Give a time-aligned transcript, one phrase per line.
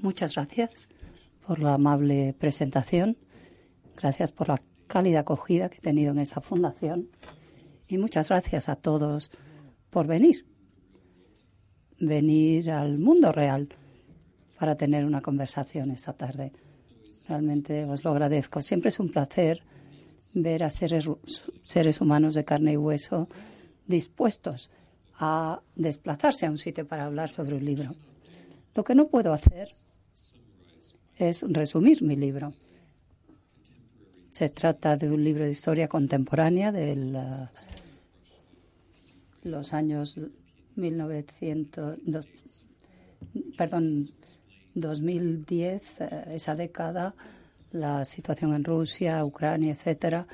[0.00, 0.88] Muchas gracias
[1.46, 3.16] por la amable presentación.
[3.96, 7.08] Gracias por la cálida acogida que he tenido en esta fundación.
[7.86, 9.30] Y muchas gracias a todos
[9.90, 10.46] por venir.
[12.00, 13.68] Venir al mundo real
[14.58, 16.52] para tener una conversación esta tarde.
[17.28, 18.62] Realmente os lo agradezco.
[18.62, 19.62] Siempre es un placer
[20.34, 21.08] ver a seres,
[21.62, 23.28] seres humanos de carne y hueso
[23.86, 24.70] dispuestos
[25.18, 27.94] a desplazarse a un sitio para hablar sobre un libro.
[28.74, 29.68] Lo que no puedo hacer
[31.16, 32.52] es resumir mi libro.
[34.30, 36.96] Se trata de un libro de historia contemporánea de
[39.42, 40.18] los años
[40.76, 41.98] 1900,
[43.58, 43.96] perdón,
[44.74, 47.14] 2010, uh, esa década,
[47.72, 50.26] la situación en Rusia, Ucrania, etcétera,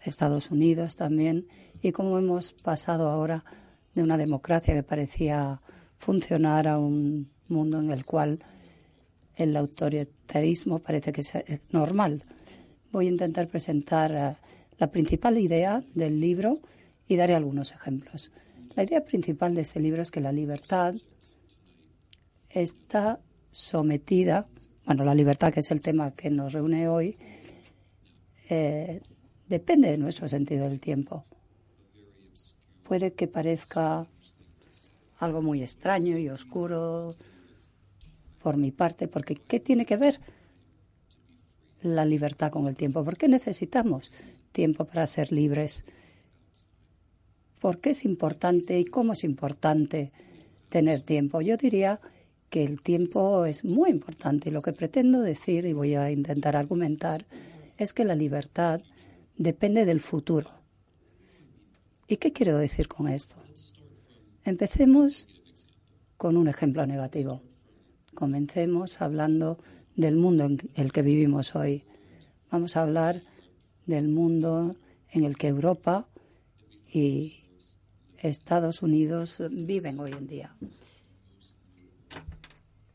[0.00, 1.48] Estados Unidos también,
[1.80, 3.44] y cómo hemos pasado ahora
[3.94, 5.60] de una democracia que parecía
[5.98, 8.40] funcionar a un mundo en el cual
[9.36, 11.32] el autoritarismo parece que es
[11.70, 12.24] normal.
[12.90, 14.36] Voy a intentar presentar eh,
[14.78, 16.58] la principal idea del libro
[17.08, 18.30] y daré algunos ejemplos.
[18.74, 20.94] La idea principal de este libro es que la libertad
[22.48, 24.46] está sometida,
[24.86, 27.16] bueno, la libertad que es el tema que nos reúne hoy,
[28.48, 29.00] eh,
[29.48, 31.24] depende de nuestro sentido del tiempo.
[32.82, 34.06] Puede que parezca
[35.18, 37.14] algo muy extraño y oscuro
[38.42, 40.20] por mi parte, porque ¿qué tiene que ver
[41.82, 43.04] la libertad con el tiempo?
[43.04, 44.12] ¿Por qué necesitamos
[44.52, 45.84] tiempo para ser libres?
[47.60, 50.12] ¿Por qué es importante y cómo es importante
[50.68, 51.40] tener tiempo?
[51.40, 52.00] Yo diría
[52.50, 56.56] que el tiempo es muy importante y lo que pretendo decir, y voy a intentar
[56.56, 57.24] argumentar,
[57.78, 58.82] es que la libertad
[59.36, 60.50] depende del futuro.
[62.06, 63.36] ¿Y qué quiero decir con esto?
[64.44, 65.28] Empecemos
[66.16, 67.42] con un ejemplo negativo.
[68.14, 69.58] Comencemos hablando
[69.96, 71.84] del mundo en el que vivimos hoy.
[72.50, 73.22] Vamos a hablar
[73.86, 74.76] del mundo
[75.10, 76.06] en el que Europa
[76.92, 77.44] y
[78.18, 80.54] Estados Unidos viven hoy en día.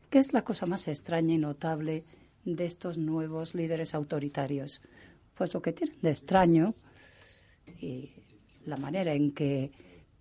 [0.09, 2.03] ¿Qué es la cosa más extraña y notable
[2.45, 4.81] de estos nuevos líderes autoritarios?
[5.34, 6.67] Pues lo que tienen de extraño
[7.81, 8.09] y
[8.66, 9.72] la manera en que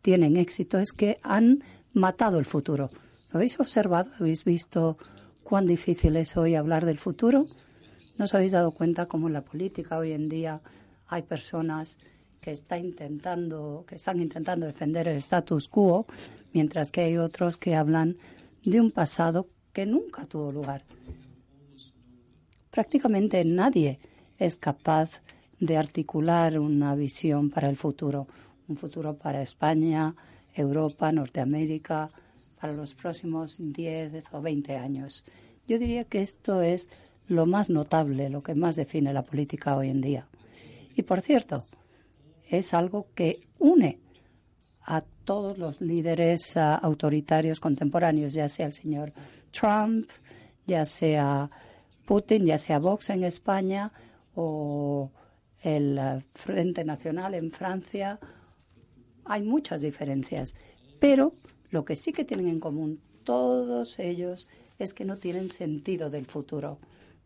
[0.02, 2.90] tienen éxito es que han matado el futuro.
[3.36, 4.10] ¿Lo habéis observado?
[4.18, 4.96] ¿Habéis visto
[5.44, 7.44] cuán difícil es hoy hablar del futuro?
[8.16, 10.62] ¿No os habéis dado cuenta cómo en la política hoy en día
[11.06, 11.98] hay personas
[12.40, 16.06] que, está intentando, que están intentando defender el status quo,
[16.54, 18.16] mientras que hay otros que hablan
[18.64, 20.86] de un pasado que nunca tuvo lugar?
[22.70, 23.98] Prácticamente nadie
[24.38, 25.20] es capaz
[25.60, 28.28] de articular una visión para el futuro
[28.68, 30.14] un futuro para España,
[30.54, 32.10] Europa, Norteamérica,
[32.60, 35.24] para los próximos 10 o 20 años.
[35.66, 36.88] Yo diría que esto es
[37.28, 40.28] lo más notable, lo que más define la política hoy en día.
[40.94, 41.62] Y por cierto,
[42.48, 43.98] es algo que une
[44.82, 49.10] a todos los líderes uh, autoritarios contemporáneos, ya sea el señor
[49.50, 50.08] Trump,
[50.66, 51.48] ya sea
[52.06, 53.92] Putin, ya sea Vox en España
[54.36, 55.10] o
[55.62, 58.20] el uh, Frente Nacional en Francia
[59.26, 60.54] hay muchas diferencias,
[61.00, 61.34] pero
[61.70, 66.26] lo que sí que tienen en común todos ellos es que no tienen sentido del
[66.26, 66.78] futuro.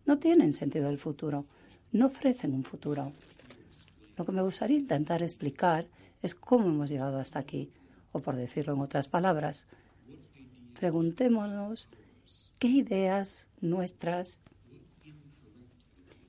[0.07, 1.45] No tienen sentido del futuro.
[1.93, 3.13] No ofrecen un futuro.
[4.17, 5.87] Lo que me gustaría intentar explicar
[6.23, 7.71] es cómo hemos llegado hasta aquí,
[8.13, 9.67] o por decirlo en otras palabras,
[10.79, 11.89] preguntémonos
[12.59, 14.41] qué ideas nuestras,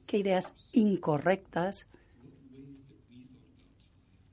[0.08, 1.88] qué ideas incorrectas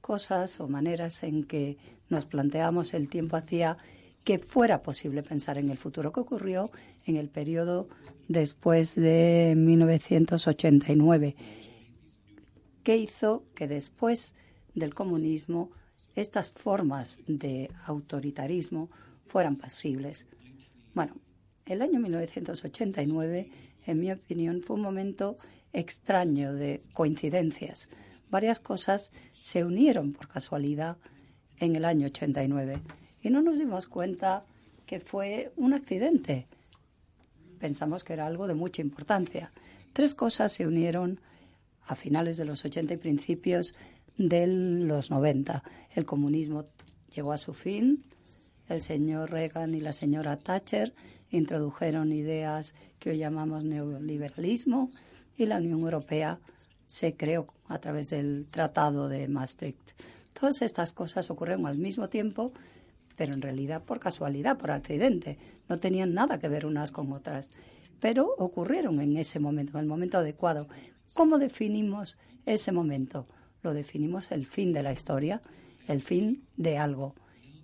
[0.09, 1.77] cosas o maneras en que
[2.09, 3.77] nos planteamos el tiempo hacía
[4.25, 6.13] que fuera posible pensar en el futuro.
[6.13, 6.71] ¿Qué ocurrió
[7.05, 7.89] en el periodo
[8.27, 11.37] después de 1989?
[12.83, 14.35] ¿Qué hizo que después
[14.75, 15.73] del comunismo
[16.17, 18.89] estas formas de autoritarismo
[19.27, 20.27] fueran posibles?
[20.95, 21.17] Bueno,
[21.67, 23.51] el año 1989,
[23.85, 25.37] en mi opinión, fue un momento
[25.75, 27.91] extraño de coincidencias
[28.31, 30.97] varias cosas se unieron por casualidad
[31.59, 32.81] en el año 89
[33.23, 34.45] y no nos dimos cuenta
[34.87, 36.47] que fue un accidente.
[37.59, 39.53] Pensamos que era algo de mucha importancia.
[39.93, 41.21] Tres cosas se unieron
[41.87, 43.75] a finales de los 80 y principios
[44.17, 45.63] de los 90.
[45.95, 46.67] El comunismo
[47.15, 48.05] llegó a su fin,
[48.69, 50.95] el señor Reagan y la señora Thatcher
[51.31, 54.91] introdujeron ideas que hoy llamamos neoliberalismo
[55.37, 56.41] y la Unión Europea
[56.87, 59.93] se creó a través del Tratado de Maastricht.
[60.39, 62.53] Todas estas cosas ocurrieron al mismo tiempo
[63.19, 65.39] pero en realidad por casualidad, por accidente.
[65.69, 67.53] No tenían nada que ver unas con otras,
[67.99, 70.69] pero ocurrieron en ese momento, en el momento adecuado.
[71.15, 72.17] ¿Cómo definimos
[72.47, 73.27] ese momento?
[73.63, 75.43] Lo definimos el fin de la historia,
[75.89, 77.17] el fin de algo.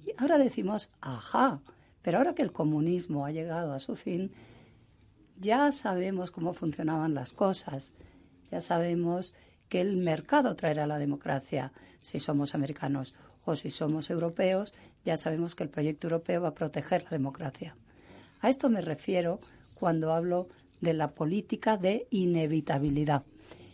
[0.05, 1.61] Y ahora decimos, ajá,
[2.03, 4.33] pero ahora que el comunismo ha llegado a su fin,
[5.39, 7.93] ya sabemos cómo funcionaban las cosas,
[8.51, 9.35] ya sabemos
[9.69, 13.15] que el mercado traerá la democracia si somos americanos
[13.45, 14.75] o si somos europeos,
[15.05, 17.77] ya sabemos que el proyecto europeo va a proteger la democracia.
[18.41, 19.41] A esto me refiero
[19.75, 20.49] cuando hablo
[20.81, 23.23] de la política de inevitabilidad.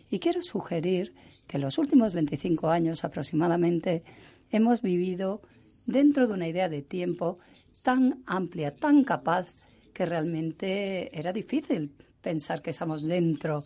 [0.09, 1.13] Y quiero sugerir
[1.47, 4.03] que los últimos 25 años aproximadamente
[4.49, 5.41] hemos vivido
[5.85, 7.39] dentro de una idea de tiempo
[7.83, 11.91] tan amplia, tan capaz, que realmente era difícil
[12.21, 13.63] pensar que estamos dentro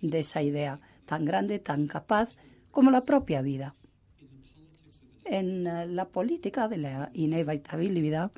[0.00, 2.30] de esa idea tan grande, tan capaz
[2.70, 3.74] como la propia vida.
[5.24, 8.30] En eh, la política de la inevitabilidad,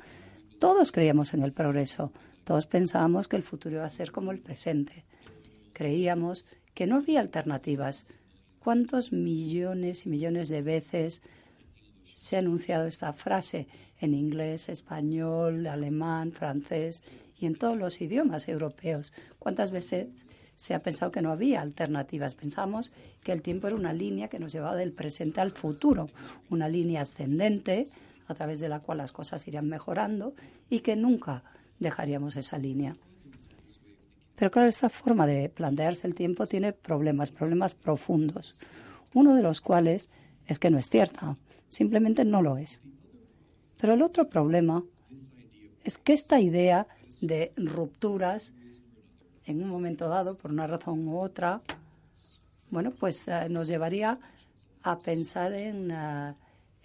[0.59, 2.11] todos creíamos en el progreso,
[2.43, 5.05] todos pensábamos que el futuro iba a ser como el presente.
[5.73, 8.07] Creíamos que no había alternativas.
[8.59, 11.21] ¿Cuántos millones y millones de veces
[12.15, 13.67] se ha anunciado esta frase
[13.99, 17.03] en inglés, español, alemán, francés
[17.37, 19.13] y en todos los idiomas europeos?
[19.37, 20.25] ¿Cuántas veces
[20.59, 22.35] se ha pensado que no había alternativas?
[22.35, 22.91] Pensamos
[23.23, 26.09] que el tiempo era una línea que nos llevaba del presente al futuro,
[26.49, 27.87] una línea ascendente
[28.27, 30.33] a través de la cual las cosas irían mejorando
[30.69, 31.45] y que nunca
[31.79, 32.97] dejaríamos esa línea.
[34.35, 38.59] Pero claro, esta forma de plantearse el tiempo tiene problemas, problemas profundos,
[39.13, 40.09] uno de los cuales
[40.45, 41.37] es que no es cierta
[41.69, 42.81] simplemente no lo es.
[43.79, 44.83] Pero el otro problema
[45.85, 46.85] es que esta idea
[47.21, 48.53] de rupturas
[49.49, 51.61] en un momento dado, por una razón u otra,
[52.69, 54.19] bueno, pues eh, nos llevaría
[54.83, 56.35] a pensar en eh,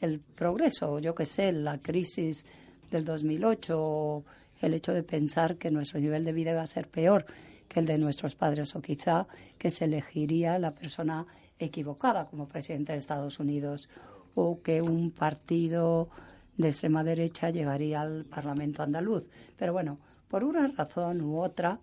[0.01, 2.47] el progreso, yo qué sé, la crisis
[2.91, 4.25] del 2008 o
[4.61, 7.27] el hecho de pensar que nuestro nivel de vida va a ser peor
[7.69, 9.27] que el de nuestros padres o quizá
[9.59, 11.27] que se elegiría la persona
[11.59, 13.91] equivocada como presidente de Estados Unidos
[14.35, 16.09] o que un partido
[16.57, 19.25] de extrema derecha llegaría al Parlamento andaluz.
[19.57, 21.79] Pero bueno, por una razón u otra,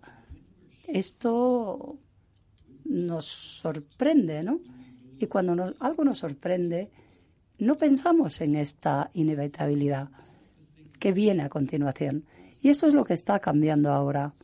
[0.86, 1.98] esto
[2.84, 4.60] nos sorprende, ¿no?
[5.18, 6.90] Y cuando algo nos sorprende,
[7.58, 10.08] no pensamos en esta inevitabilidad
[10.98, 12.24] que viene a continuación.
[12.60, 14.34] Y eso es lo que está cambiando ahora.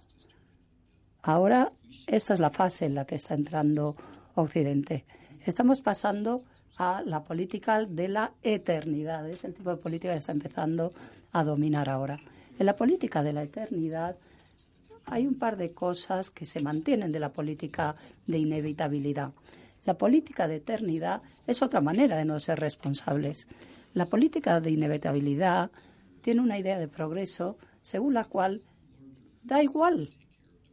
[1.22, 1.72] Ahora,
[2.06, 3.96] esta es la fase en la que está entrando
[4.34, 5.04] Occidente.
[5.46, 6.42] Estamos pasando
[6.76, 9.28] a la política de la eternidad.
[9.28, 10.92] Es el tipo de política que está empezando
[11.32, 12.20] a dominar ahora.
[12.58, 14.16] En la política de la eternidad
[15.10, 17.96] hay un par de cosas que se mantienen de la política
[18.26, 19.32] de inevitabilidad.
[19.84, 23.48] La política de eternidad es otra manera de no ser responsables.
[23.94, 25.70] La política de inevitabilidad
[26.20, 28.62] tiene una idea de progreso según la cual
[29.42, 30.10] da igual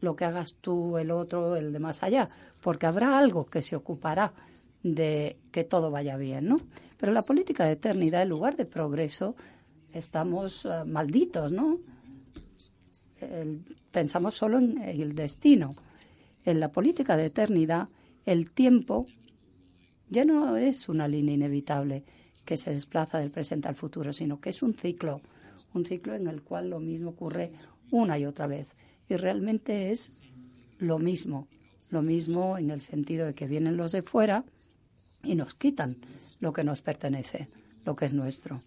[0.02, 2.28] lo que hagas tú, el otro, el de más allá,
[2.62, 4.34] porque habrá algo que se ocupará
[4.84, 6.58] de que todo vaya bien, ¿no?
[6.98, 9.36] Pero la política de eternidad, en lugar de progreso,
[9.94, 11.74] estamos eh, malditos, ¿no?
[13.92, 15.74] Pensamos solo en el destino.
[16.44, 17.90] En la política de eternidad,
[18.26, 19.08] el tiempo
[20.10, 22.04] ya no es una línea inevitable
[22.46, 25.22] que se desplaza del presente al futuro, sino que es un ciclo,
[25.74, 27.52] un ciclo en el cual lo mismo ocurre
[27.92, 28.74] una y otra vez.
[29.10, 30.22] Y realmente es
[30.78, 31.48] lo mismo,
[31.90, 34.46] lo mismo en el sentido de que vienen los de fuera
[35.24, 35.98] y nos quitan
[36.40, 37.48] lo que nos pertenece,
[37.84, 38.60] lo que es nuestro.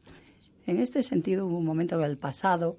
[0.67, 2.79] En este sentido hubo un momento en el pasado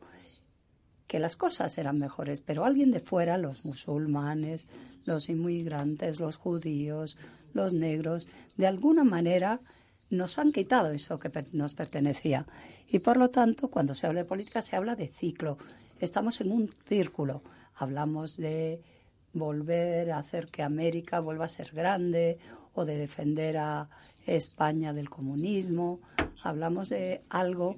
[1.10, 4.68] que las cosas eran mejores, pero alguien de fuera, los musulmanes,
[5.06, 7.18] los inmigrantes, los judíos,
[7.52, 9.60] los negros, de alguna manera
[10.12, 12.46] nos han quitado eso que nos pertenecía.
[12.88, 15.58] Y por lo tanto, cuando se habla de política, se habla de ciclo.
[16.00, 17.42] Estamos en un círculo.
[17.74, 18.84] Hablamos de
[19.34, 22.38] volver a hacer que América vuelva a ser grande
[22.76, 23.90] o de defender a
[24.28, 26.02] España del comunismo.
[26.44, 27.78] Hablamos de algo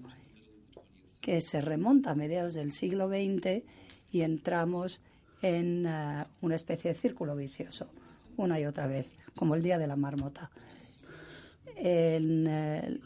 [1.21, 3.63] que se remonta a mediados del siglo XX
[4.11, 4.99] y entramos
[5.41, 7.87] en eh, una especie de círculo vicioso,
[8.37, 10.51] una y otra vez, como el Día de la Marmota.
[11.75, 12.99] Eh,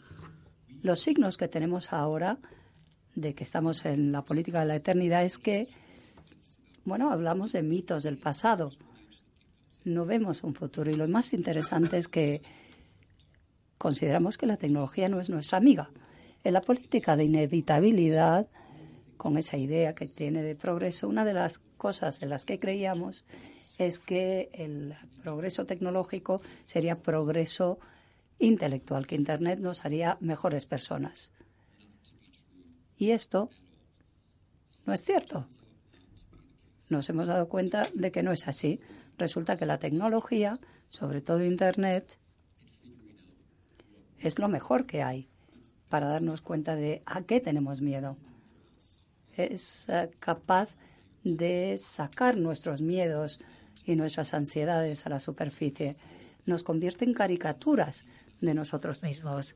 [0.82, 2.38] los signos que tenemos ahora
[3.14, 5.68] de que estamos en la política de la eternidad es que,
[6.84, 8.70] bueno, hablamos de mitos del pasado,
[9.84, 10.90] no vemos un futuro.
[10.90, 12.42] Y lo más interesante es que
[13.78, 15.90] consideramos que la tecnología no es nuestra amiga.
[16.46, 18.48] En la política de inevitabilidad,
[19.16, 23.24] con esa idea que tiene de progreso, una de las cosas en las que creíamos
[23.78, 27.80] es que el progreso tecnológico sería progreso
[28.38, 31.32] intelectual, que Internet nos haría mejores personas.
[32.96, 33.50] Y esto
[34.84, 35.48] no es cierto.
[36.90, 38.78] Nos hemos dado cuenta de que no es así.
[39.18, 40.60] Resulta que la tecnología,
[40.90, 42.20] sobre todo Internet,
[44.20, 45.28] es lo mejor que hay
[45.88, 48.16] para darnos cuenta de a qué tenemos miedo.
[49.36, 50.70] Es eh, capaz
[51.22, 53.44] de sacar nuestros miedos
[53.84, 55.96] y nuestras ansiedades a la superficie.
[56.46, 58.04] Nos convierte en caricaturas
[58.40, 59.54] de nosotros mismos.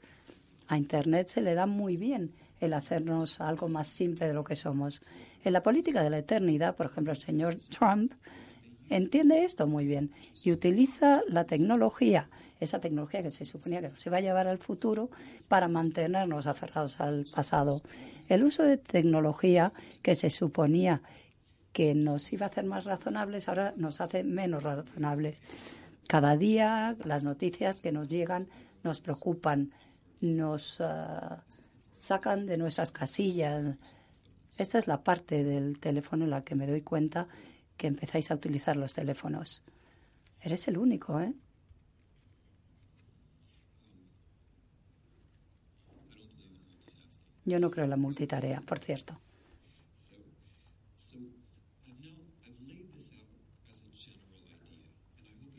[0.68, 4.56] A Internet se le da muy bien el hacernos algo más simple de lo que
[4.56, 5.00] somos.
[5.42, 8.12] En la política de la eternidad, por ejemplo, el señor Trump
[8.90, 10.12] entiende esto muy bien
[10.44, 12.28] y utiliza la tecnología,
[12.58, 15.10] esa tecnología que se suponía que nos iba a llevar al futuro,
[15.48, 17.82] para mantenernos aferrados al pasado.
[18.28, 21.00] El uso de tecnología que se suponía
[21.72, 25.40] que nos iba a hacer más razonables, ahora nos hace menos razonables.
[26.08, 28.48] Cada día las noticias que nos llegan
[28.82, 29.72] nos preocupan,
[30.20, 31.44] nos ah,
[31.92, 33.76] sacan de nuestras casillas.
[34.58, 37.28] Esta es la parte del teléfono en la que me doy cuenta
[37.80, 39.62] que empezáis a utilizar los teléfonos.
[40.42, 41.32] Eres el único, ¿eh?
[47.46, 49.18] Yo no creo en la multitarea, por cierto.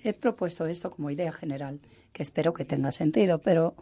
[0.03, 1.79] He propuesto esto como idea general,
[2.13, 3.73] que espero que tenga sentido, pero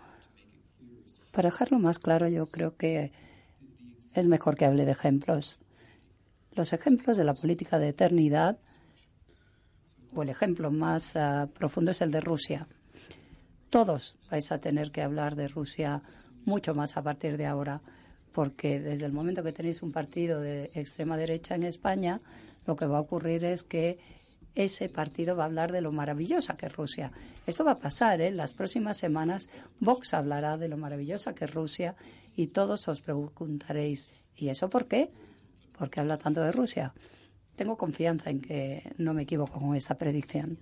[1.33, 3.11] para dejarlo más claro, yo creo que
[4.13, 5.59] es mejor que hable de ejemplos.
[6.59, 8.57] Los ejemplos de la política de eternidad,
[10.13, 12.67] o el ejemplo más ah, profundo es el de Rusia.
[13.69, 16.01] Todos vais a tener que hablar de Rusia
[16.43, 17.79] mucho más a partir de ahora,
[18.33, 22.19] porque desde el momento que tenéis un partido de extrema derecha en España,
[22.67, 23.97] lo que va a ocurrir es que
[24.53, 27.13] ese partido va a hablar de lo maravillosa que es Rusia.
[27.47, 28.31] Esto va a pasar, ¿eh?
[28.31, 29.49] Las próximas semanas
[29.79, 31.95] Vox hablará de lo maravillosa que es Rusia
[32.35, 35.09] y todos os preguntaréis, ¿y eso por qué?
[35.79, 36.93] Porque habla tanto de Rusia.
[37.55, 40.59] Tengo confianza en que no me equivoco con esta predicción.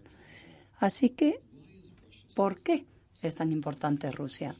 [0.79, 1.41] Así que,
[2.35, 2.85] ¿por qué
[3.23, 4.55] es tan importante Rusia?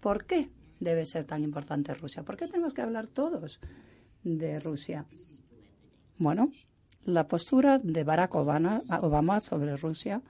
[0.00, 2.22] ¿Por qué debe ser tan importante Rusia?
[2.22, 3.60] ¿Por qué tenemos que hablar todos
[4.22, 5.04] de Rusia?
[6.18, 6.52] Bueno,
[7.04, 10.22] la postura de Barack Obama, sobre Rusia,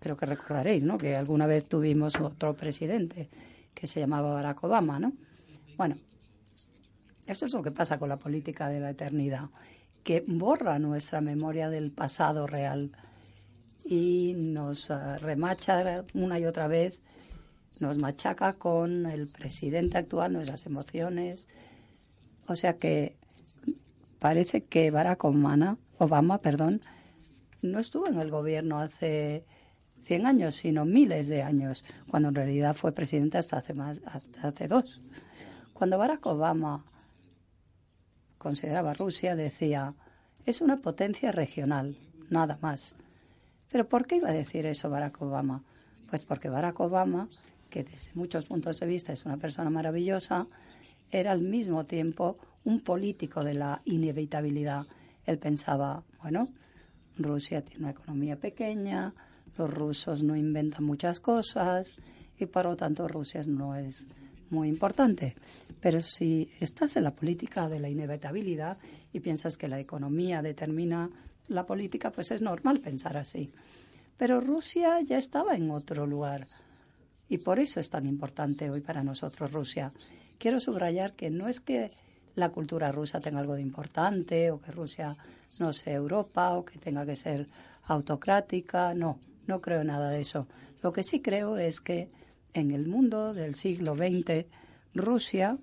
[0.00, 0.98] creo que recordaréis, ¿no?
[0.98, 3.28] Que alguna vez tuvimos otro presidente
[3.74, 5.12] que se llamaba Barack Obama, ¿no?
[5.76, 5.96] Bueno,
[7.28, 9.50] eso es lo que pasa con la política de la eternidad,
[10.02, 12.90] que borra nuestra memoria del pasado real
[13.84, 17.00] y nos eh, remacha una y otra vez,
[17.80, 21.48] nos machaca con el presidente actual, nuestras emociones.
[22.46, 23.16] O sea que
[24.18, 26.80] parece que Barack Obama, Obama perdón,
[27.60, 29.44] no estuvo en el gobierno hace
[30.04, 34.48] 100 años, sino miles de años, cuando en realidad fue presidente hasta hace, más, hasta
[34.48, 35.02] hace dos.
[35.74, 36.84] Cuando Barack Obama
[38.38, 39.94] consideraba Rusia, decía,
[40.46, 41.96] es una potencia regional,
[42.30, 42.96] nada más.
[43.70, 45.62] Pero ¿por qué iba a decir eso Barack Obama?
[46.08, 47.28] Pues porque Barack Obama,
[47.68, 50.46] que desde muchos puntos de vista es una persona maravillosa,
[51.10, 54.86] era al mismo tiempo un político de la inevitabilidad.
[55.26, 56.48] Él pensaba, bueno,
[57.16, 59.14] Rusia tiene una economía pequeña,
[59.56, 61.96] los rusos no inventan muchas cosas
[62.38, 64.06] y por lo tanto Rusia no es
[64.50, 65.36] muy importante.
[65.80, 68.78] Pero si estás en la política de la inevitabilidad
[69.12, 71.10] y piensas que la economía determina
[71.48, 73.50] la política, pues es normal pensar así.
[74.16, 76.46] Pero Rusia ya estaba en otro lugar.
[77.28, 79.92] Y por eso es tan importante hoy para nosotros Rusia.
[80.38, 81.90] Quiero subrayar que no es que
[82.34, 85.16] la cultura rusa tenga algo de importante o que Rusia
[85.58, 87.48] no sea Europa o que tenga que ser
[87.84, 88.94] autocrática.
[88.94, 90.46] No, no creo nada de eso.
[90.82, 92.10] Lo que sí creo es que
[92.54, 94.46] en el mundo del siglo XX,
[94.94, 95.58] Rusia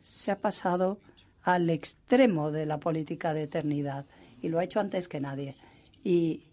[0.00, 0.98] se ha pasado
[1.42, 4.06] al extremo de la política de eternidad
[4.42, 5.54] y lo ha hecho antes que nadie.
[6.02, 6.44] Y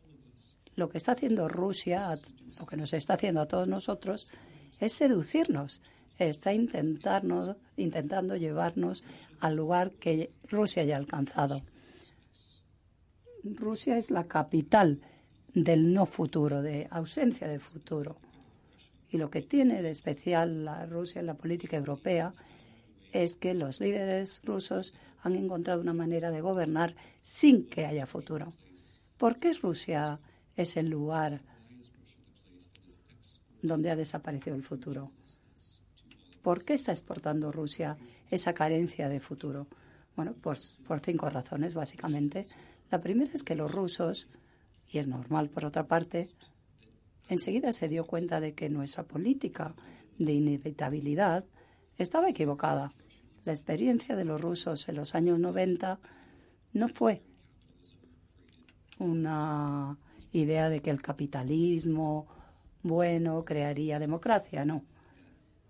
[0.75, 2.17] lo que está haciendo Rusia,
[2.59, 4.31] lo que nos está haciendo a todos nosotros,
[4.79, 5.81] es seducirnos.
[6.19, 9.03] Está intentarnos, intentando llevarnos
[9.39, 11.63] al lugar que Rusia ya ha alcanzado.
[13.43, 15.01] Rusia es la capital
[15.53, 18.17] del no futuro, de ausencia de futuro.
[19.13, 22.33] Y lo que tiene de especial la Rusia en la política europea
[23.11, 28.53] es que los líderes rusos han encontrado una manera de gobernar sin que haya futuro.
[29.19, 30.19] ¿Por qué Rusia
[30.55, 31.41] es el lugar
[33.61, 35.11] donde ha desaparecido el futuro?
[36.41, 37.97] ¿Por qué está exportando Rusia
[38.31, 39.67] esa carencia de futuro?
[40.15, 42.45] Bueno, pues por cinco razones, básicamente.
[42.89, 44.27] La primera es que los rusos,
[44.89, 46.29] y es normal por otra parte,
[47.29, 49.75] enseguida se dio cuenta de que nuestra política
[50.17, 51.45] de inevitabilidad
[51.97, 52.93] estaba equivocada.
[53.45, 55.99] La experiencia de los rusos en los años 90
[56.73, 57.21] no fue
[58.99, 59.97] una
[60.31, 62.27] idea de que el capitalismo
[62.81, 64.83] bueno crearía democracia, no.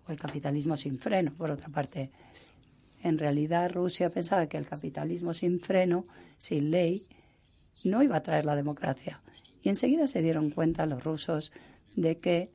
[0.08, 2.12] O el capitalismo sin freno, por otra parte.
[3.02, 6.06] En realidad Rusia pensaba que el capitalismo sin freno,
[6.38, 7.02] sin ley,
[7.86, 9.22] no iba a traer la democracia.
[9.64, 11.52] Y enseguida se dieron cuenta los rusos
[11.96, 12.52] de que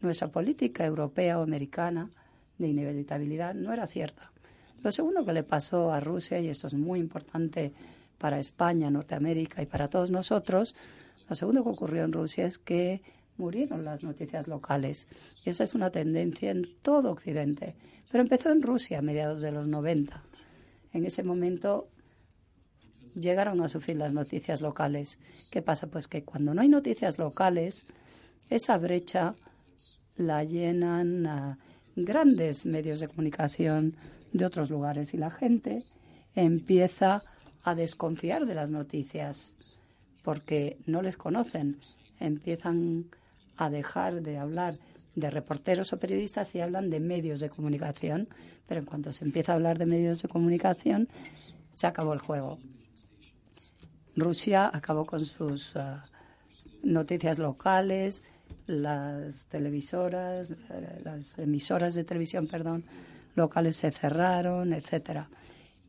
[0.00, 2.10] nuestra política europea o americana
[2.58, 4.32] de inevitabilidad no era cierta.
[4.82, 7.72] Lo segundo que le pasó a Rusia, y esto es muy importante
[8.18, 10.74] para España, Norteamérica y para todos nosotros,
[11.28, 13.02] lo segundo que ocurrió en Rusia es que
[13.36, 15.06] murieron las noticias locales.
[15.44, 17.74] Y esa es una tendencia en todo Occidente.
[18.10, 20.22] Pero empezó en Rusia a mediados de los 90.
[20.92, 21.88] En ese momento
[23.14, 25.18] llegaron a su fin las noticias locales.
[25.50, 25.86] ¿Qué pasa?
[25.86, 27.86] Pues que cuando no hay noticias locales,
[28.48, 29.34] esa brecha
[30.16, 31.58] la llenan
[31.96, 33.96] grandes medios de comunicación
[34.32, 35.82] de otros lugares y la gente
[36.34, 37.22] empieza
[37.62, 39.56] a desconfiar de las noticias
[40.24, 41.78] porque no les conocen.
[42.18, 43.06] Empiezan
[43.56, 44.74] a dejar de hablar
[45.14, 48.28] de reporteros o periodistas y hablan de medios de comunicación,
[48.66, 51.08] pero en cuanto se empieza a hablar de medios de comunicación,
[51.72, 52.58] se acabó el juego.
[54.16, 56.04] Rusia acabó con sus ah,
[56.82, 58.22] noticias locales,
[58.66, 62.84] las televisoras, eh, las emisoras de televisión, perdón,
[63.34, 65.28] locales se cerraron, etcétera.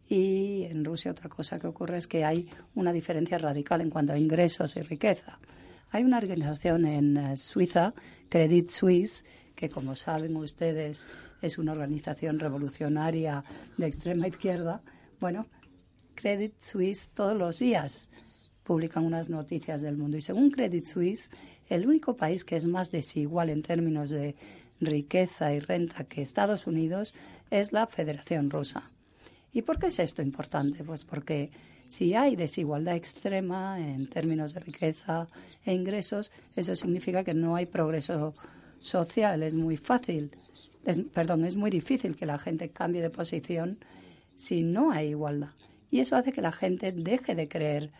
[0.07, 4.13] Y en Rusia otra cosa que ocurre es que hay una diferencia radical en cuanto
[4.13, 5.39] a ingresos y riqueza.
[5.91, 7.93] Hay una organización en eh, Suiza,
[8.29, 9.25] Credit Suisse,
[9.55, 11.07] que como saben ustedes
[11.41, 13.43] es una organización revolucionaria
[13.77, 14.81] de extrema izquierda.
[15.19, 15.47] Bueno,
[16.21, 18.07] Credit Suisse todos los días
[18.63, 20.17] publican unas noticias del mundo.
[20.17, 21.31] Y según Credit Suisse,
[21.67, 24.35] el único país que es más desigual en términos de
[24.79, 27.15] riqueza y renta que Estados Unidos
[27.49, 28.83] es la Federación Rusa.
[29.51, 30.83] ¿Y por qué es esto importante?
[30.83, 31.49] Pues porque
[31.87, 35.27] si hay desigualdad extrema en términos de riqueza
[35.65, 38.35] e ingresos, eso significa que no hay progreso
[38.77, 39.41] social.
[39.41, 40.29] Es muy fácil,
[41.15, 43.79] perdón, es muy difícil que la gente cambie de posición
[44.35, 45.49] si no hay igualdad.
[45.91, 47.91] Y eso hace que la gente deje de creer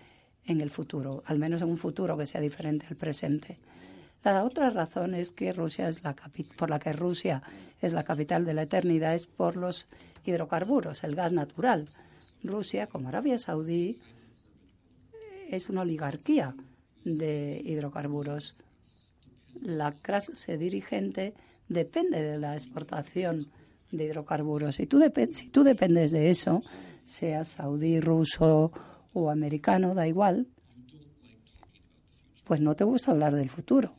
[0.45, 3.57] en el futuro, al menos en un futuro que sea diferente al presente.
[4.23, 6.15] La otra razón es que Rusia es la
[6.57, 7.43] por la que Rusia
[7.81, 9.87] es la capital de la eternidad es por los
[10.25, 11.87] hidrocarburos, el gas natural.
[12.43, 13.99] Rusia, como Arabia Saudí,
[15.49, 16.55] es una oligarquía
[17.03, 18.55] de hidrocarburos.
[19.59, 21.33] La clase dirigente
[21.67, 23.47] depende de la exportación
[23.91, 24.75] de hidrocarburos.
[24.75, 25.01] Si tú,
[25.31, 26.61] si tú dependes de eso,
[27.03, 28.71] sea saudí, ruso
[29.13, 30.47] o americano, da igual,
[32.45, 33.93] pues no te gusta hablar del futuro,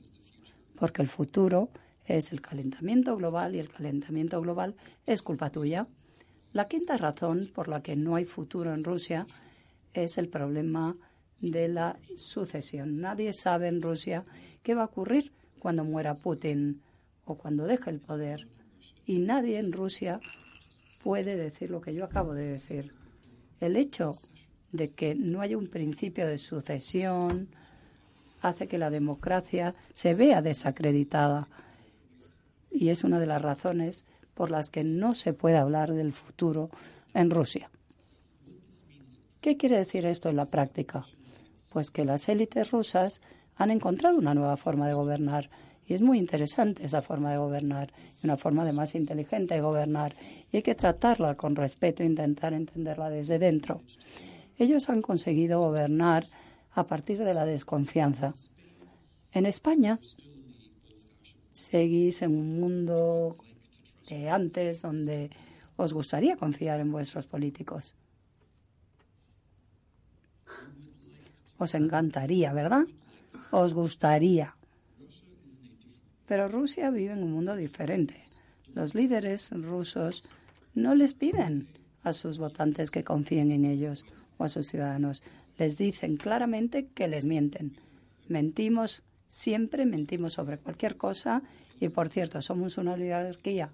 [0.77, 1.71] porque el futuro
[2.07, 4.75] es el calentamiento global y el calentamiento global
[5.07, 5.87] es culpa tuya.
[6.53, 9.27] La quinta razón por la que no hay futuro en Rusia
[9.95, 10.97] es el problema
[11.41, 13.01] de la sucesión.
[13.01, 14.25] Nadie sabe en Rusia
[14.63, 16.83] qué va a ocurrir cuando muera Putin
[17.25, 18.49] o cuando deje el poder.
[19.07, 20.21] Y nadie en Rusia
[21.03, 22.93] puede decir lo que yo acabo de decir.
[23.61, 24.13] El hecho
[24.73, 27.49] de que no haya un principio de sucesión
[28.41, 31.49] hace que la democracia se vea desacreditada.
[32.71, 36.71] Y es una de las razones por las que no se puede hablar del futuro
[37.15, 37.71] en Rusia.
[39.41, 41.05] ¿Qué quiere decir esto en la práctica?
[41.71, 43.21] Pues que las élites rusas
[43.57, 45.51] han encontrado una nueva forma de gobernar
[45.93, 47.93] y es muy interesante esa forma de gobernar,
[48.25, 50.17] una forma de más inteligente de gobernar
[50.51, 53.83] y hay que tratarla con respeto intentar entenderla desde dentro.
[54.57, 56.25] Ellos han conseguido gobernar
[56.71, 58.33] a partir de la desconfianza.
[59.33, 60.01] En España
[61.53, 63.37] seguís en un mundo
[64.09, 65.29] de antes donde
[65.77, 67.95] os gustaría confiar en vuestros políticos.
[71.59, 72.87] Os encantaría, ¿verdad?
[73.51, 74.57] Os gustaría.
[76.33, 78.25] Pero Rusia vive en un mundo diferente.
[78.73, 80.23] Los líderes rusos
[80.73, 81.69] no les piden
[82.05, 84.07] a sus votantes que confíen en ellos
[84.39, 85.23] a sus ciudadanos.
[85.59, 87.77] Les dicen claramente que les mienten.
[88.29, 91.43] Mentimos siempre, mentimos sobre cualquier cosa
[91.79, 93.71] y, por cierto, somos una oligarquía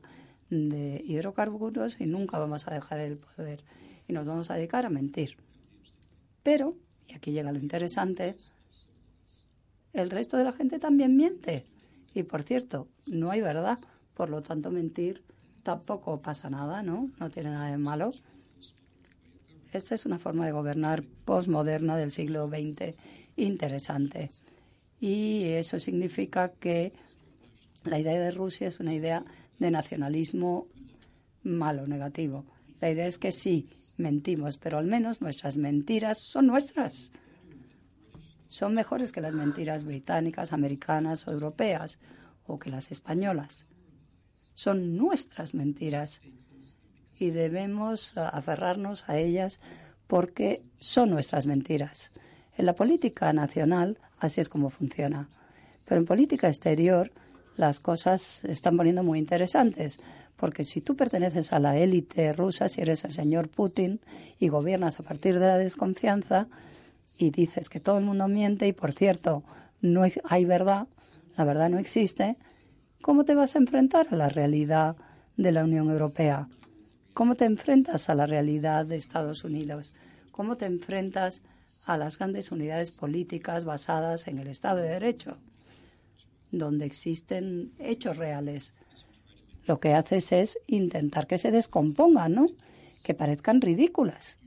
[0.51, 3.63] de hidrocarburos y nunca vamos a dejar el poder
[4.09, 5.37] y nos vamos a dedicar a mentir.
[6.43, 6.75] Pero,
[7.07, 8.35] y aquí llega lo interesante,
[9.93, 11.65] el resto de la gente también miente.
[12.19, 13.79] Y por cierto, no hay verdad,
[14.15, 15.23] por lo tanto mentir
[15.63, 17.13] tampoco pasa nada, ¿no?
[17.21, 18.11] No tiene nada de malo.
[19.73, 22.97] Esta es una forma de gobernar postmoderna del siglo XX
[23.37, 24.31] interesante.
[24.99, 26.93] Y eso significa que
[27.85, 29.25] la idea de Rusia es una idea
[29.61, 30.67] de nacionalismo
[31.45, 32.45] malo, negativo.
[32.81, 37.13] La idea es que sí, mentimos, pero al menos nuestras mentiras son nuestras.
[38.49, 41.99] Son mejores que las mentiras británicas, americanas o europeas,
[42.47, 43.67] o que las españolas.
[44.55, 46.21] Son nuestras mentiras
[47.19, 49.61] y debemos aferrarnos a ellas
[50.07, 52.13] porque son nuestras mentiras.
[52.57, 55.29] En la política nacional así es como funciona.
[55.85, 57.13] Pero en política exterior
[57.57, 60.01] las cosas se están poniendo muy interesantes,
[60.37, 64.01] porque si tú perteneces a la élite rusa, si eres el señor Putin
[64.39, 66.49] y gobiernas a partir de la desconfianza
[67.17, 69.43] y dices que todo el mundo miente y, por cierto,
[69.81, 70.89] no hay verdad,
[71.37, 72.37] la verdad no existe,
[73.01, 74.97] ¿cómo te vas a enfrentar a la realidad
[75.37, 76.49] de la Unión Europea?
[77.15, 79.95] ¿Cómo te enfrentas a la realidad de Estados Unidos?
[80.31, 81.43] ¿Cómo te enfrentas
[81.85, 85.39] a las grandes unidades políticas basadas en el Estado de Derecho?
[86.51, 88.75] donde existen hechos reales.
[89.67, 92.47] Lo que haces es intentar que se descompongan, ¿no?
[93.05, 94.39] Que parezcan ridículas.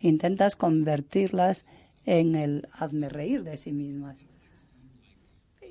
[0.00, 1.66] Intentas convertirlas
[2.06, 4.16] en el hazme reír de sí mismas.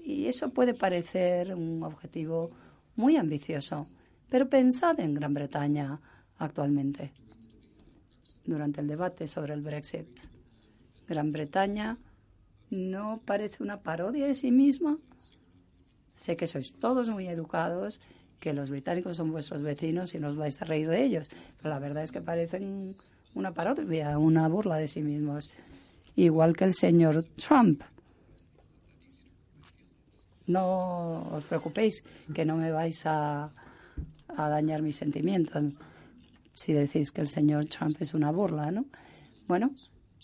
[0.06, 2.52] Y eso puede parecer un objetivo
[2.96, 3.88] muy ambicioso,
[4.30, 6.00] pero pensad en Gran Bretaña
[6.38, 7.12] actualmente,
[8.46, 10.08] durante el debate sobre el Brexit.
[11.08, 11.98] Gran Bretaña
[12.70, 15.00] no parece una parodia de sí misma.
[16.16, 18.00] Sé que sois todos muy educados,
[18.40, 21.70] que los británicos son vuestros vecinos y no os vais a reír de ellos, pero
[21.70, 22.96] la verdad es que parecen
[23.36, 25.50] una parodia, una burla de sí mismos.
[26.16, 27.82] Igual que el señor Trump.
[30.48, 33.52] No os preocupéis que no me vais a,
[34.36, 35.64] a dañar mis sentimientos
[36.60, 38.86] si decís que el señor Trump es una burla, ¿no?
[39.48, 39.72] Bueno,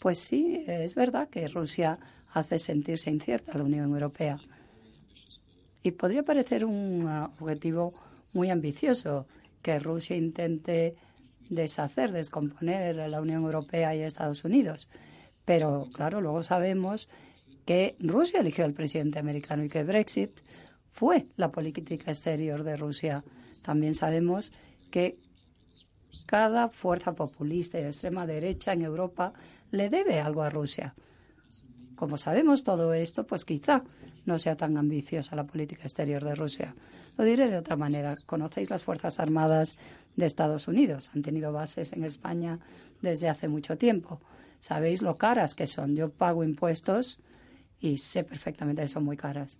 [0.01, 1.97] pues sí, es verdad que Rusia
[2.33, 4.37] hace sentirse incierta a la Unión Europea.
[5.81, 7.93] Y podría parecer un objetivo
[8.33, 9.27] muy ambicioso
[9.61, 10.95] que Rusia intente
[11.49, 14.89] deshacer, descomponer la Unión Europea y Estados Unidos.
[15.45, 17.09] Pero, claro, luego sabemos
[17.65, 20.39] que Rusia eligió al presidente americano y que Brexit
[20.89, 23.23] fue la política exterior de Rusia.
[23.63, 24.51] También sabemos
[24.91, 25.19] que
[26.25, 29.33] cada fuerza populista y de extrema derecha en Europa
[29.71, 30.95] le debe algo a Rusia.
[31.95, 33.83] Como sabemos todo esto, pues quizá
[34.25, 36.75] no sea tan ambiciosa la política exterior de Rusia.
[37.17, 38.15] Lo diré de otra manera.
[38.25, 39.77] Conocéis las Fuerzas Armadas
[40.15, 41.11] de Estados Unidos.
[41.13, 42.59] Han tenido bases en España
[43.01, 44.19] desde hace mucho tiempo.
[44.59, 45.95] Sabéis lo caras que son.
[45.95, 47.19] Yo pago impuestos
[47.79, 49.57] y sé perfectamente que son muy caras.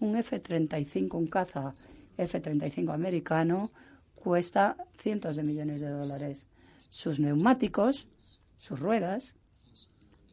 [0.00, 1.74] Un F-35, un caza
[2.16, 3.72] F-35 americano,
[4.14, 6.46] cuesta cientos de millones de dólares.
[6.78, 8.08] Sus neumáticos,
[8.56, 9.34] sus ruedas,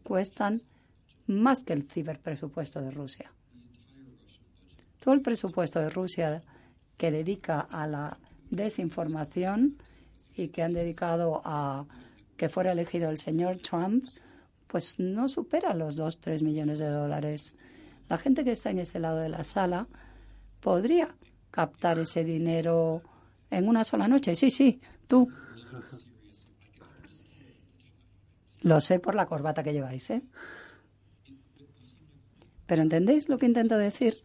[0.03, 0.61] cuestan
[1.27, 3.31] más que el ciberpresupuesto de Rusia.
[4.99, 6.43] Todo el presupuesto de Rusia
[6.97, 8.17] que dedica a la
[8.49, 9.77] desinformación
[10.35, 11.85] y que han dedicado a
[12.37, 14.05] que fuera elegido el señor Trump,
[14.67, 17.53] pues no supera los 2, 3 millones de dólares.
[18.09, 19.87] La gente que está en este lado de la sala
[20.59, 21.15] podría
[21.51, 23.01] captar ese dinero
[23.49, 24.35] en una sola noche.
[24.35, 25.27] Sí, sí, tú.
[28.61, 30.23] Lo sé por la corbata que lleváis, ¿eh?
[32.65, 34.15] Pero ¿entendéis lo que intento decir?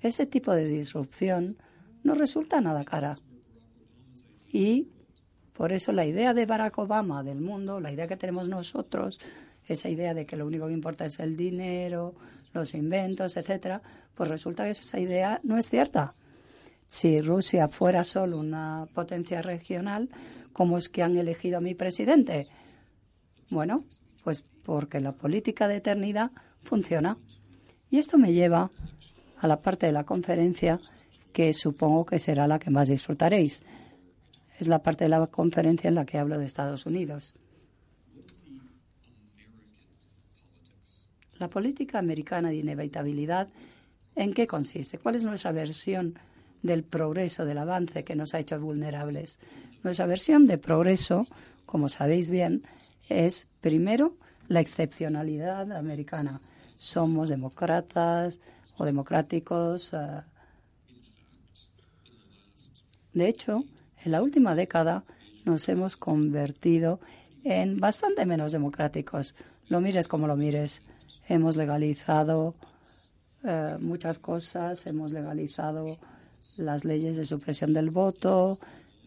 [0.00, 1.56] Ese tipo de disrupción
[2.02, 3.18] no resulta nada cara.
[4.52, 4.88] Y
[5.52, 9.20] por eso la idea de Barack Obama del mundo, la idea que tenemos nosotros,
[9.66, 12.14] esa idea de que lo único que importa es el dinero,
[12.52, 13.82] los inventos, etcétera,
[14.14, 16.14] pues resulta que esa idea no es cierta.
[16.86, 20.08] Si Rusia fuera solo una potencia regional,
[20.52, 22.48] ¿cómo es que han elegido a mi presidente?
[23.48, 23.84] Bueno,
[24.24, 27.16] pues porque la política de eternidad funciona.
[27.90, 28.70] Y esto me lleva
[29.38, 30.80] a la parte de la conferencia
[31.32, 33.62] que supongo que será la que más disfrutaréis.
[34.58, 37.34] Es la parte de la conferencia en la que hablo de Estados Unidos.
[41.38, 43.48] La política americana de inevitabilidad,
[44.14, 44.98] ¿en qué consiste?
[44.98, 46.18] ¿Cuál es nuestra versión
[46.62, 49.38] del progreso, del avance que nos ha hecho vulnerables?
[49.82, 51.26] Nuestra versión de progreso,
[51.64, 52.64] como sabéis bien,
[53.08, 54.16] es, primero,
[54.50, 56.40] la excepcionalidad americana.
[56.74, 58.40] Somos demócratas
[58.76, 59.92] o democráticos.
[59.92, 60.22] Eh.
[63.12, 63.62] De hecho,
[64.04, 65.04] en la última década
[65.44, 66.98] nos hemos convertido
[67.44, 69.36] en bastante menos democráticos.
[69.68, 70.82] Lo mires como lo mires.
[71.28, 72.56] Hemos legalizado
[73.44, 75.96] eh, muchas cosas, hemos legalizado
[76.56, 78.58] las leyes de supresión del voto,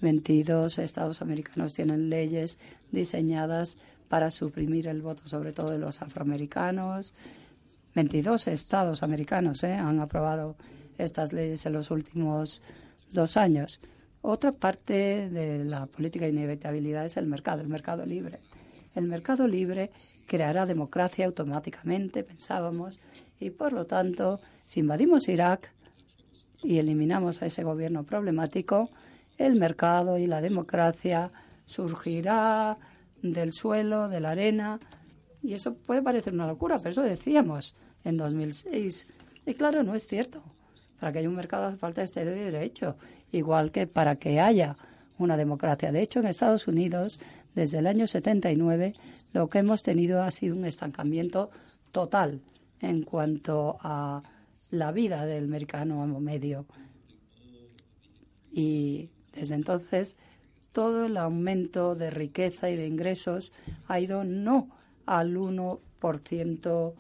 [0.04, 2.60] 22 estados americanos tienen leyes
[2.92, 3.78] diseñadas
[4.10, 7.14] para suprimir el voto, sobre todo de los afroamericanos.
[7.96, 9.74] 22 estados americanos ¿eh?
[9.74, 10.56] han aprobado
[10.98, 12.62] estas leyes en los últimos
[13.12, 13.80] dos años.
[14.22, 18.40] Otra parte de la política de inevitabilidad es el mercado, el mercado libre.
[18.96, 19.92] El mercado libre
[20.28, 23.00] creará democracia automáticamente, pensábamos,
[23.40, 25.72] y por lo tanto, si invadimos Irak
[26.62, 28.90] y eliminamos a ese gobierno problemático,
[29.38, 31.32] el mercado y la democracia
[31.66, 32.78] surgirá
[33.22, 34.80] del suelo, de la arena,
[35.42, 39.08] y eso puede parecer una locura, pero eso decíamos en 2006.
[39.46, 40.42] Y claro, no es cierto.
[41.00, 42.96] Para que haya un mercado hace falta este derecho,
[43.32, 44.74] igual que para que haya
[45.18, 45.92] una democracia.
[45.92, 47.20] De hecho, en Estados Unidos,
[47.56, 48.94] desde el año 79,
[49.34, 51.52] lo que hemos tenido ha sido un estancamiento
[51.92, 52.42] total
[52.80, 54.24] en cuanto a
[54.72, 56.66] la vida del americano medio.
[58.52, 60.18] Y desde entonces,
[60.72, 63.52] todo el aumento de riqueza y de ingresos
[63.88, 64.70] ha ido no
[65.06, 66.94] al 1%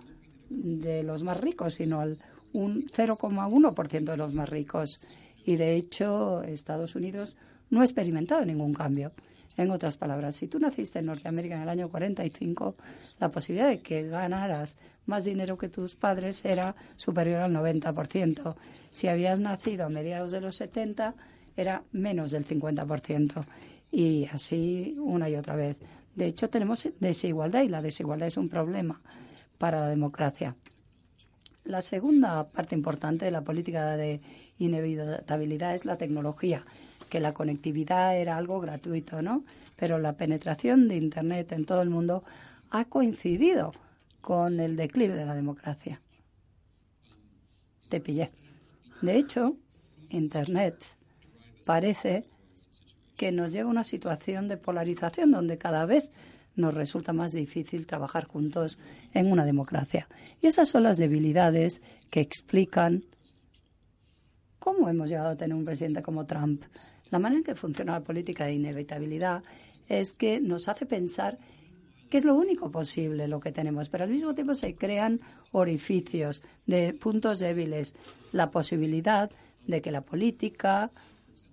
[0.50, 2.18] de los más ricos, sino al
[2.54, 5.08] un 0,1% de los más ricos.
[5.44, 7.36] Y de hecho, Estados Unidos
[7.70, 9.12] no ha experimentado ningún cambio.
[9.56, 12.76] En otras palabras, si tú naciste en Norteamérica en el año 45,
[13.20, 18.56] la posibilidad de que ganaras más dinero que tus padres era superior al 90%.
[18.92, 21.14] Si habías nacido a mediados de los 70,
[21.56, 23.46] era menos del 50%.
[23.92, 25.78] Y así una y otra vez.
[26.16, 29.02] De hecho, tenemos desigualdad y la desigualdad es un problema
[29.58, 30.56] para la democracia.
[31.64, 34.22] La segunda parte importante de la política de
[34.58, 36.66] inevitabilidad es la tecnología,
[37.10, 39.44] que la conectividad era algo gratuito, ¿no?
[39.78, 42.24] Pero la penetración de Internet en todo el mundo
[42.70, 43.72] ha coincidido
[44.20, 46.02] con el declive de la democracia.
[47.90, 48.32] Te pillé.
[49.02, 49.56] De hecho,
[50.10, 50.84] Internet
[51.66, 52.26] parece
[53.16, 56.10] que nos lleva a una situación de polarización donde cada vez
[56.56, 58.78] nos resulta más difícil trabajar juntos
[59.14, 60.08] en una democracia.
[60.42, 63.04] Y esas son las debilidades que explican
[64.60, 66.64] cómo hemos llegado a tener un presidente como Trump.
[67.10, 69.44] La manera en que funciona la política de inevitabilidad
[69.88, 71.38] es que nos hace pensar
[72.10, 75.20] que es lo único posible lo que tenemos, pero al mismo tiempo se crean
[75.52, 77.96] orificios de puntos débiles,
[78.32, 79.32] la posibilidad
[79.66, 80.92] de que la política,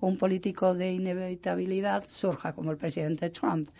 [0.00, 3.70] un político de inevitabilidad surja como el presidente Trump.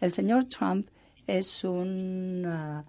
[0.00, 0.86] El señor Trump
[1.26, 2.82] es un uh,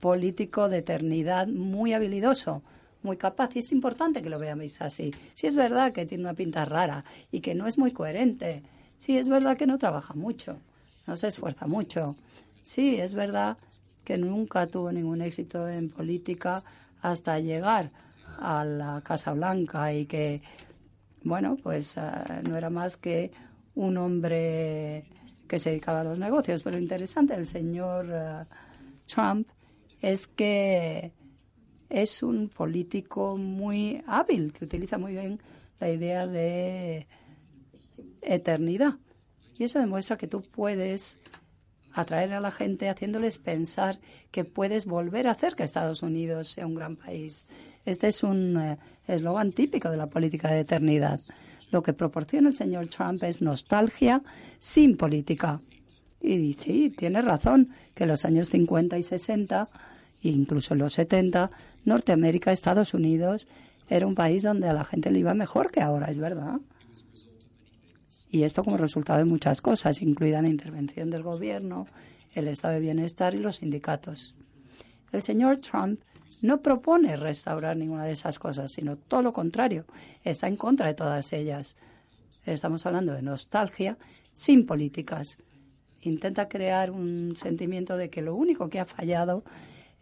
[0.00, 2.62] político de eternidad muy habilidoso,
[3.02, 5.12] muy capaz y es importante que lo veáis así.
[5.34, 8.62] Si es verdad que tiene una pinta rara y que no es muy coherente,
[8.96, 10.58] sí es verdad que no trabaja mucho,
[11.06, 12.16] no se esfuerza mucho,
[12.62, 13.56] sí es verdad
[14.04, 16.62] que nunca tuvo ningún éxito en política
[17.02, 17.90] hasta llegar
[18.38, 20.40] a la Casa Blanca y que,
[21.22, 23.30] bueno, pues uh, no era más que
[23.74, 25.04] un hombre
[25.46, 26.62] que se dedicaba a los negocios.
[26.62, 28.42] Pero lo interesante del señor eh,
[29.06, 29.48] Trump
[30.00, 31.12] es que
[31.88, 35.40] es un político muy hábil, que utiliza muy bien
[35.80, 37.06] la idea de
[38.20, 38.94] eternidad.
[39.56, 41.18] Y eso demuestra que tú puedes
[41.92, 43.98] atraer a la gente haciéndoles pensar
[44.30, 47.48] que puedes volver a hacer que Estados Unidos sea un gran país.
[47.88, 51.18] Este es un eh, eslogan típico de la política de eternidad.
[51.70, 54.20] Lo que proporciona el señor Trump es nostalgia
[54.58, 55.62] sin política.
[56.20, 59.64] Y sí, tiene razón que en los años 50 y 60,
[60.22, 61.50] e incluso en los 70,
[61.86, 63.46] Norteamérica, Estados Unidos,
[63.88, 66.60] era un país donde a la gente le iba mejor que ahora, es verdad.
[68.30, 71.86] Y esto como resultado de muchas cosas, incluida la intervención del gobierno,
[72.34, 74.34] el estado de bienestar y los sindicatos.
[75.10, 76.00] El señor Trump
[76.42, 79.84] no propone restaurar ninguna de esas cosas, sino todo lo contrario,
[80.24, 81.76] está en contra de todas ellas.
[82.44, 83.98] Estamos hablando de nostalgia
[84.34, 85.52] sin políticas.
[86.02, 89.44] Intenta crear un sentimiento de que lo único que ha fallado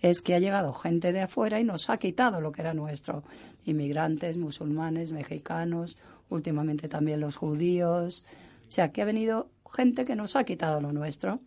[0.01, 3.25] es que ha llegado gente de afuera y nos ha quitado lo que era nuestro.
[3.65, 5.97] Inmigrantes, musulmanes, mexicanos,
[6.29, 8.29] últimamente también los judíos.
[8.69, 11.41] O sea, que ha venido gente que nos ha quitado lo nuestro.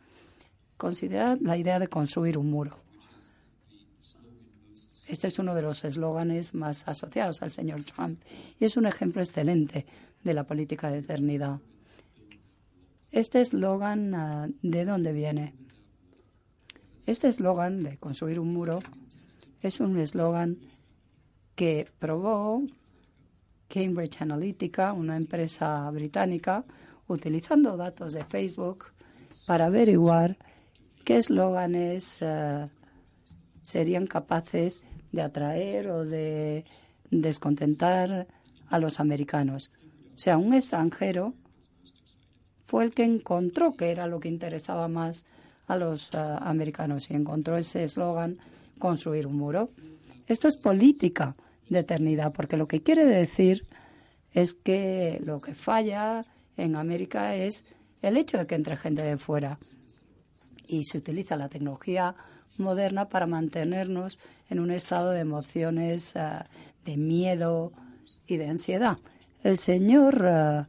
[0.78, 2.89] Considera la idea de construir un muro.
[5.10, 8.22] Este es uno de los eslóganes más asociados al señor Trump
[8.60, 9.88] y es un ejemplo excelente
[10.24, 11.60] de la política de eternidad.
[13.12, 15.56] Este eslogan, ah, ¿de dónde viene?
[17.08, 18.78] Este eslogan de construir un muro
[19.64, 20.60] es un eslogan
[21.56, 22.62] que probó
[23.68, 26.66] Cambridge Analytica, una empresa británica,
[27.08, 28.86] utilizando datos de Facebook
[29.48, 30.38] para averiguar
[31.04, 32.70] qué eslóganes ah,
[33.64, 36.66] serían capaces de atraer o de
[37.12, 38.28] descontentar
[38.70, 39.72] a los americanos.
[40.14, 41.34] O sea, un extranjero
[42.66, 45.26] fue el que encontró que era lo que interesaba más
[45.68, 48.38] a los ah, americanos y encontró ese eslogan,
[48.78, 49.72] construir un muro.
[50.28, 51.36] Esto es política
[51.70, 53.66] de eternidad, porque lo que quiere decir
[54.34, 56.24] es que lo que falla
[56.58, 57.66] en América es
[58.02, 59.60] el hecho de que entre gente de fuera
[60.68, 62.16] y se utiliza la tecnología
[62.60, 64.20] moderna para mantenernos
[64.50, 66.22] en un estado de emociones eh,
[66.86, 67.72] de miedo
[68.28, 68.98] y de ansiedad.
[69.44, 70.66] El señor eh,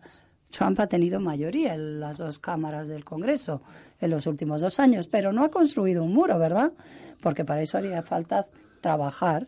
[0.51, 3.63] Trump ha tenido mayoría en las dos cámaras del Congreso
[4.01, 6.73] en los últimos dos años, pero no ha construido un muro, ¿verdad?
[7.21, 8.47] Porque para eso haría falta
[8.81, 9.47] trabajar,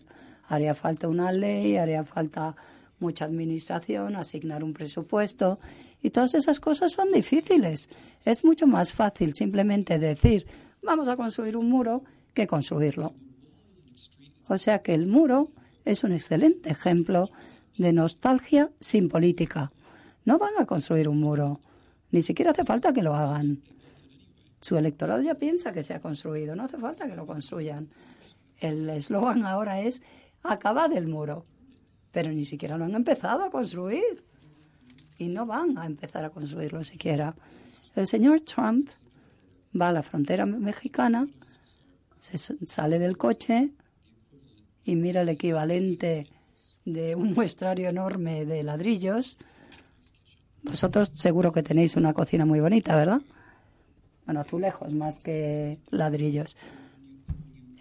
[0.49, 2.55] haría falta una ley, haría falta
[2.99, 5.59] mucha administración, asignar un presupuesto
[6.03, 7.89] y todas esas cosas son difíciles.
[8.25, 10.47] Es mucho más fácil simplemente decir
[10.83, 12.03] vamos a construir un muro
[12.35, 13.15] que construirlo.
[14.49, 15.51] O sea que el muro
[15.85, 17.29] es un excelente ejemplo
[17.79, 19.73] de nostalgia sin política.
[20.25, 21.61] No van a construir un muro,
[22.11, 23.61] ni siquiera hace falta que lo hagan.
[24.61, 27.89] Su electorado ya piensa que se ha construido, no hace falta que lo construyan.
[28.59, 30.03] El eslogan ahora es
[30.43, 31.47] acabad el muro
[32.13, 34.23] pero ni siquiera lo han empezado a construir.
[35.19, 37.35] Y no van a empezar a construirlo siquiera.
[37.97, 38.89] El señor Trump
[39.79, 41.27] va a la frontera mexicana,
[42.23, 43.71] se sale del coche
[44.85, 46.29] y mira el equivalente
[46.85, 49.39] de un muestrario enorme de ladrillos.
[50.63, 53.21] Vosotros seguro que tenéis una cocina muy bonita, ¿verdad?
[54.25, 56.57] Bueno, azulejos más que ladrillos.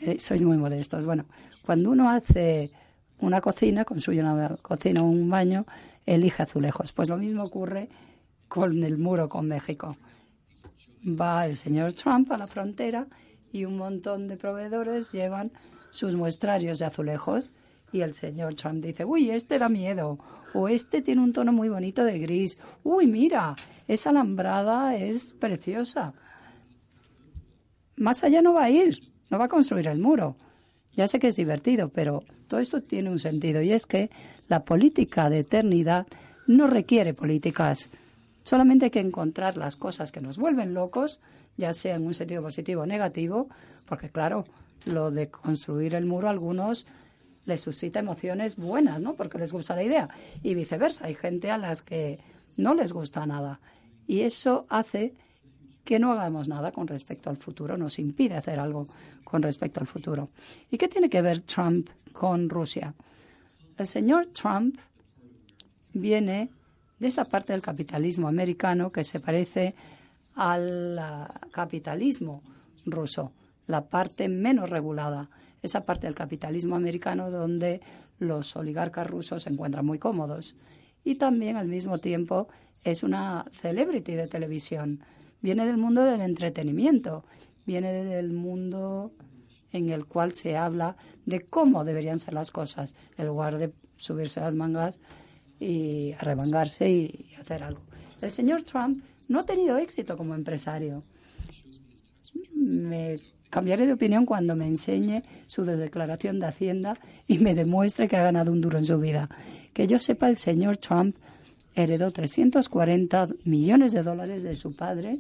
[0.01, 1.05] Eh, sois muy modestos.
[1.05, 1.25] Bueno,
[1.63, 2.71] cuando uno hace
[3.19, 5.67] una cocina, construye una cocina o un baño,
[6.07, 6.91] elige azulejos.
[6.93, 7.89] Pues lo mismo ocurre
[8.47, 9.95] con el muro con México.
[11.05, 13.05] Va el señor Trump a la frontera
[13.51, 15.51] y un montón de proveedores llevan
[15.89, 17.51] sus muestrarios de azulejos
[17.91, 20.17] y el señor Trump dice, uy, este da miedo,
[20.53, 23.55] o este tiene un tono muy bonito de gris, uy, mira,
[23.87, 26.13] esa alambrada es preciosa.
[27.97, 30.35] Más allá no va a ir, no va a construir el muro.
[30.93, 34.09] Ya sé que es divertido, pero todo esto tiene un sentido y es que
[34.49, 36.07] la política de eternidad
[36.47, 37.89] no requiere políticas.
[38.43, 41.19] Solamente hay que encontrar las cosas que nos vuelven locos,
[41.57, 43.47] ya sea en un sentido positivo o negativo,
[43.85, 44.45] porque claro,
[44.85, 46.85] lo de construir el muro a algunos
[47.45, 49.15] les suscita emociones buenas, ¿no?
[49.15, 50.09] Porque les gusta la idea.
[50.43, 52.19] Y viceversa, hay gente a las que
[52.57, 53.59] no les gusta nada.
[54.07, 55.13] Y eso hace
[55.83, 58.87] que no hagamos nada con respecto al futuro, nos impide hacer algo
[59.23, 60.29] con respecto al futuro.
[60.69, 62.93] ¿Y qué tiene que ver Trump con Rusia?
[63.77, 64.77] El señor Trump
[65.93, 66.49] viene
[67.01, 69.73] de esa parte del capitalismo americano que se parece
[70.35, 70.99] al
[71.51, 72.43] capitalismo
[72.85, 73.33] ruso,
[73.65, 75.31] la parte menos regulada,
[75.63, 77.81] esa parte del capitalismo americano donde
[78.19, 80.53] los oligarcas rusos se encuentran muy cómodos.
[81.03, 82.49] Y también al mismo tiempo
[82.83, 85.03] es una celebrity de televisión
[85.41, 87.25] viene del mundo del entretenimiento,
[87.65, 89.11] viene del mundo
[89.71, 94.39] en el cual se habla de cómo deberían ser las cosas, en lugar de subirse
[94.39, 94.99] las mangas
[95.61, 97.81] y arremangarse y hacer algo.
[98.19, 101.03] El señor Trump no ha tenido éxito como empresario.
[102.53, 103.17] Me
[103.51, 106.97] cambiaré de opinión cuando me enseñe su declaración de Hacienda
[107.27, 109.29] y me demuestre que ha ganado un duro en su vida.
[109.73, 111.15] Que yo sepa, el señor Trump
[111.75, 115.19] heredó 340 millones de dólares de su padre,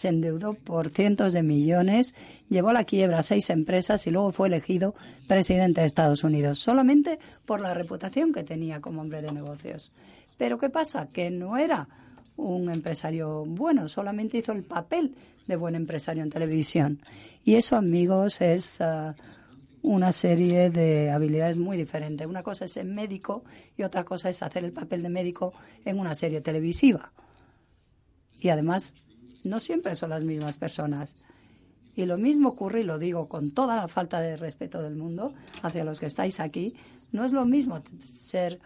[0.00, 2.14] se endeudó por cientos de millones,
[2.48, 4.94] llevó a la quiebra a seis empresas y luego fue elegido
[5.28, 9.92] presidente de Estados Unidos, solamente por la reputación que tenía como hombre de negocios.
[10.38, 11.10] Pero ¿qué pasa?
[11.12, 11.86] Que no era
[12.38, 15.14] un empresario bueno, solamente hizo el papel
[15.46, 17.02] de buen empresario en televisión.
[17.44, 19.14] Y eso, amigos, es ah,
[19.82, 22.26] una serie de habilidades muy diferentes.
[22.26, 23.44] Una cosa es ser médico
[23.76, 25.52] y otra cosa es hacer el papel de médico
[25.84, 27.12] en una serie televisiva.
[28.40, 28.94] Y además,
[29.44, 31.24] no siempre son las mismas personas.
[31.94, 35.34] Y lo mismo ocurre, y lo digo con toda la falta de respeto del mundo
[35.62, 36.74] hacia los que estáis aquí,
[37.12, 38.60] no es lo mismo ser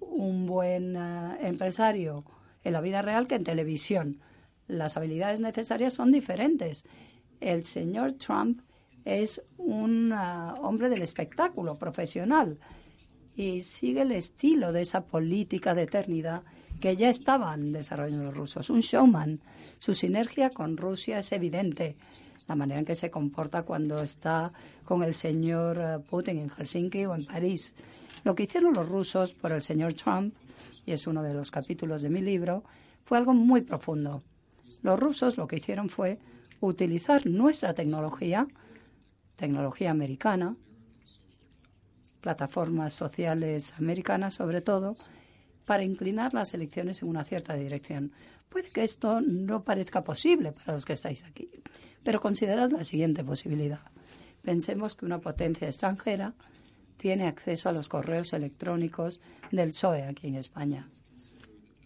[0.00, 2.24] un buen eh, empresario
[2.62, 4.20] en la vida real que en televisión.
[4.66, 6.84] Las habilidades necesarias son diferentes.
[7.40, 8.60] El señor Trump
[9.04, 12.58] es un ah, hombre del espectáculo profesional
[13.34, 16.42] y sigue el estilo de esa política de eternidad
[16.80, 18.70] que ya estaban desarrollando los rusos.
[18.70, 19.40] Un showman.
[19.78, 21.96] Su sinergia con Rusia es evidente.
[22.46, 24.52] La manera en que se comporta cuando está
[24.84, 27.74] con el señor ah, Putin en Helsinki o en París.
[28.24, 30.34] Lo que hicieron los rusos por el señor Trump,
[30.86, 32.64] y es uno de los capítulos de mi libro,
[33.04, 34.22] fue algo muy profundo.
[34.82, 36.18] Los rusos lo que hicieron fue
[36.60, 38.46] utilizar nuestra tecnología
[39.38, 40.56] tecnología americana,
[42.20, 44.96] plataformas sociales americanas sobre todo,
[45.68, 48.10] para inclinar las elecciones en una cierta dirección.
[48.48, 51.50] Puede que esto no parezca posible para los que estáis aquí,
[52.02, 53.82] pero considerad la siguiente posibilidad.
[54.40, 56.32] Pensemos que una potencia extranjera
[56.96, 59.20] tiene acceso a los correos electrónicos
[59.52, 60.88] del PSOE aquí en España.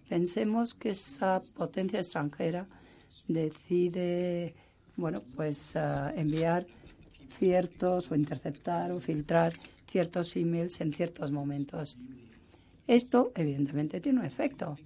[0.08, 2.68] Pensemos que esa potencia extranjera
[3.26, 4.54] decide,
[4.96, 6.68] bueno, pues uh, enviar
[7.36, 9.54] ciertos o interceptar o filtrar
[9.90, 11.96] ciertos emails en ciertos momentos.
[12.86, 14.76] Esto, evidentemente, tiene un efecto.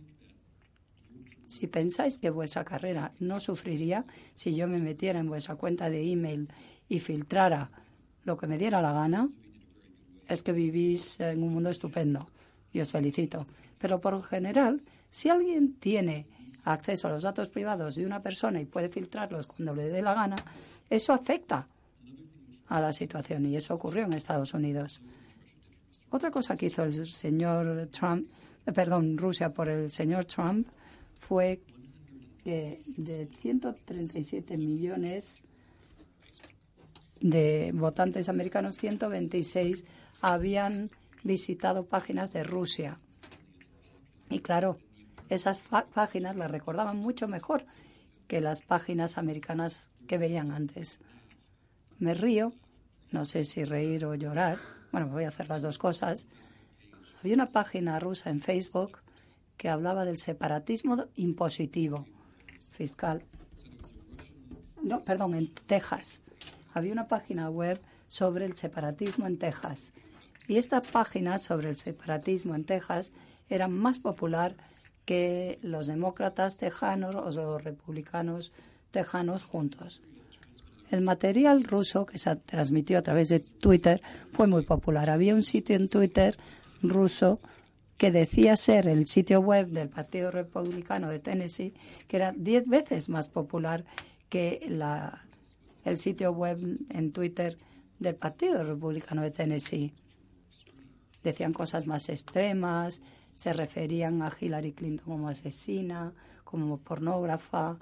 [1.46, 6.02] Si pensáis que vuestra carrera no sufriría si yo me metiera en vuestra cuenta de
[6.02, 6.48] email
[6.88, 7.70] y filtrara
[8.24, 9.28] lo que me diera la gana,
[10.28, 12.26] es que vivís en un mundo estupendo
[12.72, 13.46] y os felicito.
[13.80, 14.80] Pero por general,
[15.10, 16.26] si alguien tiene
[16.64, 20.14] acceso a los datos privados de una persona y puede filtrarlos cuando le dé la
[20.14, 20.36] gana,
[20.90, 21.68] eso afecta
[22.68, 25.00] a la situación y eso ocurrió en Estados Unidos.
[26.10, 28.28] Otra cosa que hizo el señor Trump,
[28.64, 30.68] eh, perdón, Rusia por el señor Trump
[31.20, 31.60] fue
[32.42, 35.42] que de 137 millones
[37.20, 39.84] de votantes americanos, 126
[40.22, 40.90] habían
[41.24, 42.98] visitado páginas de Rusia.
[44.30, 44.78] Y claro,
[45.28, 47.64] esas páginas las recordaban mucho mejor
[48.28, 51.00] que las páginas americanas que veían antes.
[51.98, 52.52] Me río,
[53.10, 54.58] no sé si reír o llorar,
[54.96, 56.26] bueno, voy a hacer las dos cosas.
[57.20, 59.00] Había una página rusa en Facebook
[59.58, 62.06] que hablaba del separatismo impositivo
[62.72, 63.22] fiscal.
[64.82, 66.22] No, perdón, en Texas.
[66.72, 67.78] Había una página web
[68.08, 69.92] sobre el separatismo en Texas.
[70.48, 73.12] Y esta página sobre el separatismo en Texas
[73.50, 74.56] era más popular
[75.04, 78.50] que los demócratas tejanos o los republicanos
[78.92, 80.00] tejanos juntos.
[80.90, 84.00] El material ruso que se transmitió a través de Twitter
[84.32, 85.10] fue muy popular.
[85.10, 86.36] Había un sitio en Twitter
[86.82, 87.40] ruso
[87.96, 91.74] que decía ser el sitio web del Partido Republicano de Tennessee,
[92.06, 93.84] que era diez veces más popular
[94.28, 95.24] que la,
[95.84, 96.58] el sitio web
[96.90, 97.56] en Twitter
[97.98, 99.92] del Partido Republicano de Tennessee.
[101.24, 106.12] Decían cosas más extremas, se referían a Hillary Clinton como asesina,
[106.44, 107.78] como pornógrafa,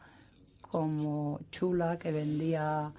[0.60, 2.92] como chula que vendía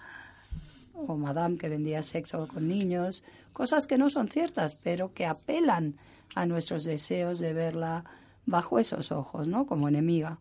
[0.94, 5.96] o madame que vendía sexo con niños, cosas que no son ciertas, pero que apelan
[6.36, 8.06] a nuestros deseos de verla
[8.46, 9.66] bajo esos ojos, ¿no?
[9.66, 10.40] Como enemiga.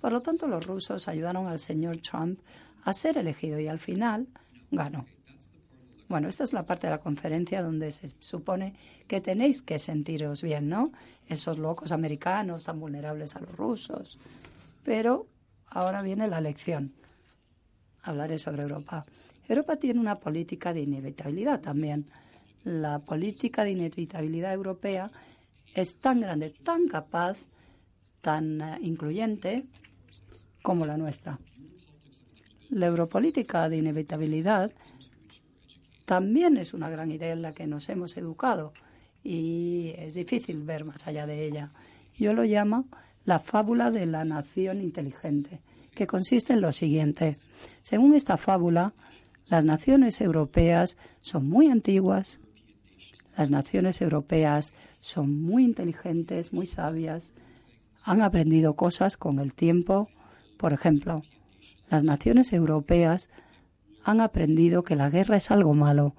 [0.00, 2.40] Por lo tanto, los rusos ayudaron al señor Trump
[2.84, 4.26] a ser elegido y al final
[4.70, 5.06] ganó.
[6.08, 8.74] Bueno, esta es la parte de la conferencia donde se supone
[9.08, 10.92] que tenéis que sentiros bien, ¿no?
[11.26, 14.18] Esos locos americanos tan vulnerables a los rusos.
[14.84, 15.26] Pero
[15.74, 16.92] ahora viene la lección.
[18.02, 19.04] Hablaré sobre Europa.
[19.48, 22.06] Europa tiene una política de inevitabilidad también.
[22.64, 25.10] La política de inevitabilidad europea
[25.74, 27.36] es tan grande, tan capaz,
[28.20, 29.64] tan eh, incluyente
[30.62, 31.38] como la nuestra.
[32.70, 34.72] La europolítica de inevitabilidad
[36.04, 38.72] también es una gran idea en la que nos hemos educado
[39.24, 41.70] y es difícil ver más allá de ella.
[42.14, 42.86] Yo lo llamo
[43.24, 45.60] la fábula de la nación inteligente,
[45.94, 47.36] que consiste en lo siguiente.
[47.82, 48.94] Según esta fábula,
[49.48, 52.40] las naciones europeas son muy antiguas,
[53.36, 57.34] las naciones europeas son muy inteligentes, muy sabias,
[58.04, 60.08] han aprendido cosas con el tiempo.
[60.58, 61.22] Por ejemplo,
[61.90, 63.30] las naciones europeas
[64.04, 66.14] han aprendido que la guerra es algo malo.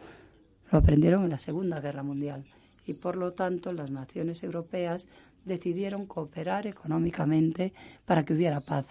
[0.72, 2.44] Lo aprendieron en la Segunda Guerra Mundial
[2.86, 5.08] y por lo tanto las naciones europeas
[5.46, 7.74] decidieron cooperar económicamente
[8.06, 8.86] para que hubiera paz.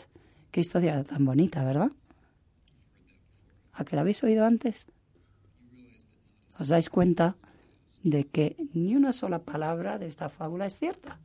[0.51, 1.91] Qué historia tan bonita, ¿verdad?
[3.73, 4.87] ¿A qué la habéis oído antes?
[6.59, 7.37] Os dais cuenta
[8.03, 11.19] de que ni una sola palabra de esta fábula es cierta.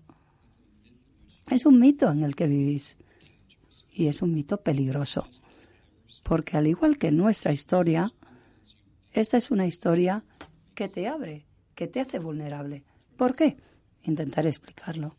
[1.51, 2.97] Es un mito en el que vivís
[3.93, 5.27] y es un mito peligroso
[6.27, 8.11] porque al igual que nuestra historia,
[9.13, 10.23] esta es una historia
[10.75, 12.83] que te abre, que te hace vulnerable.
[13.15, 13.57] ¿Por qué?
[14.07, 15.15] Intentaré explicarlo.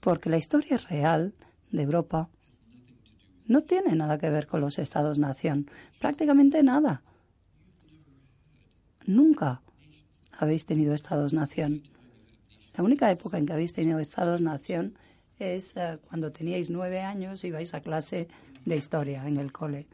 [0.00, 1.34] Porque la historia real
[1.70, 2.30] de Europa
[3.46, 5.68] no tiene nada que ver con los estados-nación,
[6.00, 7.02] prácticamente nada.
[9.06, 9.60] Nunca
[10.38, 11.82] habéis tenido estados-nación.
[12.76, 14.96] La única época en que habéis tenido estados-nación
[15.38, 18.28] es eh, cuando teníais nueve años y vais a clase
[18.64, 19.88] de historia en el cole.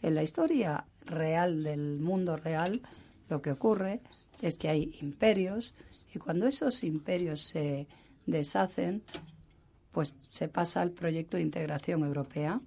[0.00, 2.80] En la historia real del mundo real,
[3.32, 4.00] lo que ocurre
[4.42, 5.74] es que hay imperios
[6.14, 7.86] y cuando esos imperios se
[8.26, 9.02] deshacen,
[9.90, 12.60] pues se pasa al proyecto de integración europea.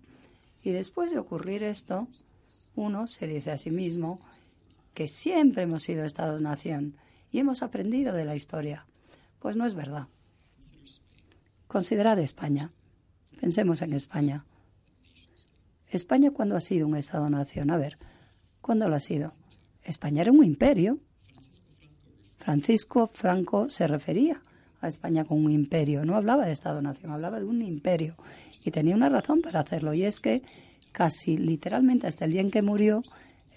[0.63, 2.07] Y después de ocurrir esto,
[2.75, 4.19] uno se dice a sí mismo
[4.95, 6.95] que siempre hemos sido Estados-nación
[7.31, 8.87] y hemos aprendido de la historia.
[9.39, 10.07] Pues no es verdad.
[11.67, 12.71] Considerad España.
[13.39, 14.45] Pensemos en España.
[15.89, 17.69] España, ¿cuándo ha sido un Estado-nación?
[17.69, 17.99] A ver,
[18.61, 19.33] ¿cuándo lo ha sido?
[19.85, 20.99] España era un imperio.
[22.37, 24.41] Francisco Franco se refería
[24.81, 28.15] a España como un imperio, no hablaba de Estado-nación, hablaba de un imperio.
[28.63, 30.43] Y tenía una razón para hacerlo, y es que
[30.91, 33.03] casi literalmente hasta el día en que murió,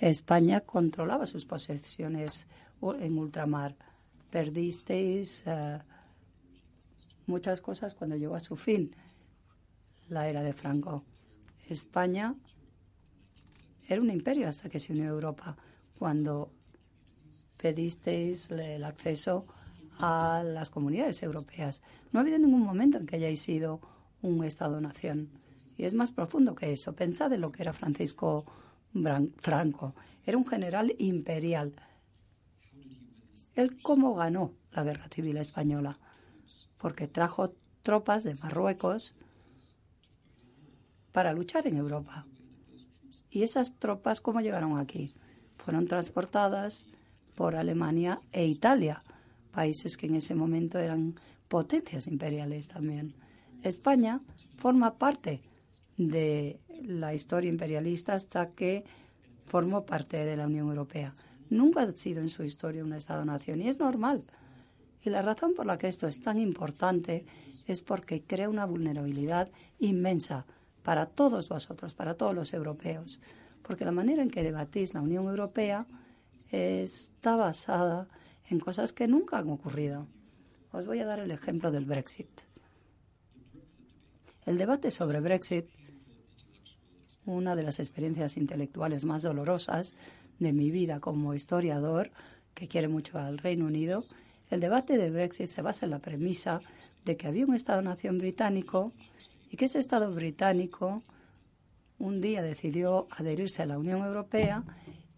[0.01, 2.47] España controlaba sus posesiones
[3.01, 3.75] en ultramar.
[4.31, 5.79] Perdisteis uh,
[7.27, 8.95] muchas cosas cuando llegó a su fin
[10.09, 11.05] la era de Franco.
[11.69, 12.35] España
[13.87, 15.57] era un imperio hasta que se unió a Europa.
[15.99, 16.53] Cuando
[17.57, 19.47] pedisteis el acceso
[19.99, 21.83] a las comunidades europeas.
[22.13, 23.81] No ha habido ningún momento en que hayáis sido
[24.23, 25.29] un Estado-nación.
[25.77, 26.95] Y es más profundo que eso.
[26.95, 28.45] Pensad en lo que era Francisco
[29.37, 29.95] Franco.
[30.25, 31.75] Era un general imperial.
[33.55, 35.99] Él cómo ganó la guerra civil española.
[36.79, 39.15] Porque trajo tropas de Marruecos
[41.13, 42.27] para luchar en Europa.
[43.31, 45.13] ¿Y esas tropas cómo llegaron aquí?
[45.69, 46.87] Fueron transportadas
[47.35, 49.03] por Alemania e Italia,
[49.53, 51.15] países que en ese momento eran
[51.47, 53.13] potencias imperiales también.
[53.63, 54.23] España
[54.57, 55.43] forma parte
[55.99, 58.83] de la historia imperialista hasta que
[59.45, 61.13] formó parte de la Unión Europea.
[61.51, 64.25] Nunca ha sido en su historia un Estado-nación y es normal.
[65.05, 67.27] Y la razón por la que esto es tan importante
[67.67, 69.51] es porque crea una vulnerabilidad
[69.81, 70.47] inmensa
[70.83, 73.21] para todos vosotros, para todos los europeos.
[73.63, 75.87] Porque la manera en que debatís la Unión Europea
[76.51, 78.09] está basada
[78.49, 80.07] en cosas que nunca han ocurrido.
[80.73, 82.29] Os voy a dar el ejemplo del Brexit.
[84.47, 85.67] El debate sobre Brexit,
[87.27, 89.95] una de las experiencias intelectuales más dolorosas
[90.39, 92.11] de mi vida como historiador,
[92.55, 94.03] que quiere mucho al Reino Unido,
[94.51, 96.61] el debate de Brexit se basa en la premisa
[97.05, 98.93] de que había un Estado-nación británico
[99.51, 101.03] y que ese Estado británico
[101.99, 104.65] un día decidió adherirse a la Unión Europea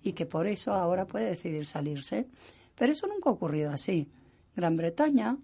[0.02, 2.26] y que por eso ahora puede decidir salirse.
[2.74, 4.08] Pero eso nunca ha ocurrido así.
[4.56, 5.36] Gran Bretaña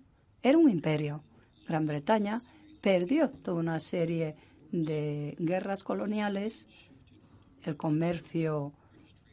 [0.43, 1.23] era un imperio.
[1.69, 2.41] Gran Bretaña
[2.83, 4.37] perdió toda una serie
[4.73, 6.67] de guerras coloniales,
[7.63, 8.73] el comercio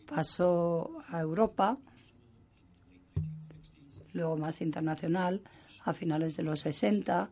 [0.07, 1.77] pasó a Europa,
[4.13, 5.41] luego más internacional,
[5.83, 7.29] a finales de los 60,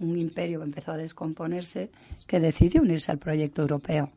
[0.00, 1.90] un imperio que empezó a descomponerse,
[2.26, 4.10] que decidió unirse al proyecto europeo.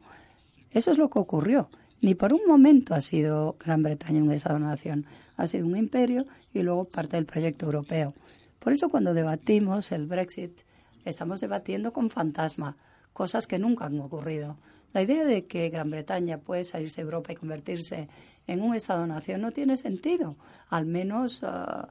[0.71, 1.69] Eso es lo que ocurrió.
[2.01, 5.05] Ni por un momento ha sido Gran Bretaña un Estado-nación.
[5.37, 8.13] Ha sido un imperio y luego parte del proyecto europeo.
[8.59, 10.61] Por eso cuando debatimos el Brexit,
[11.05, 12.77] estamos debatiendo con fantasma,
[13.13, 14.57] cosas que nunca han ocurrido.
[14.93, 18.07] La idea de que Gran Bretaña puede salirse de Europa y convertirse
[18.47, 20.35] en un Estado-nación no tiene sentido,
[20.69, 21.87] al menos uh,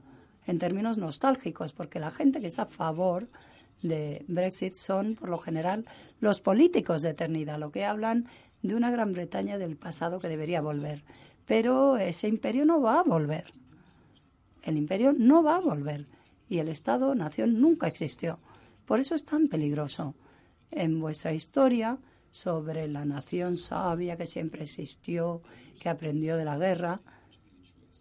[0.46, 3.28] en términos nostálgicos, porque la gente que está a favor
[3.82, 5.84] de Brexit son, por lo general,
[6.20, 8.26] los políticos de eternidad, lo que hablan
[8.62, 11.04] de una Gran Bretaña del pasado que debería volver.
[11.46, 13.52] Pero ese imperio no va a volver.
[14.62, 16.06] El imperio no va a volver.
[16.48, 18.38] Y el Estado-nación nunca existió.
[18.86, 20.14] Por eso es tan peligroso.
[20.70, 21.98] En vuestra historia
[22.30, 25.42] sobre la nación sabia que siempre existió,
[25.80, 27.00] que aprendió de la guerra,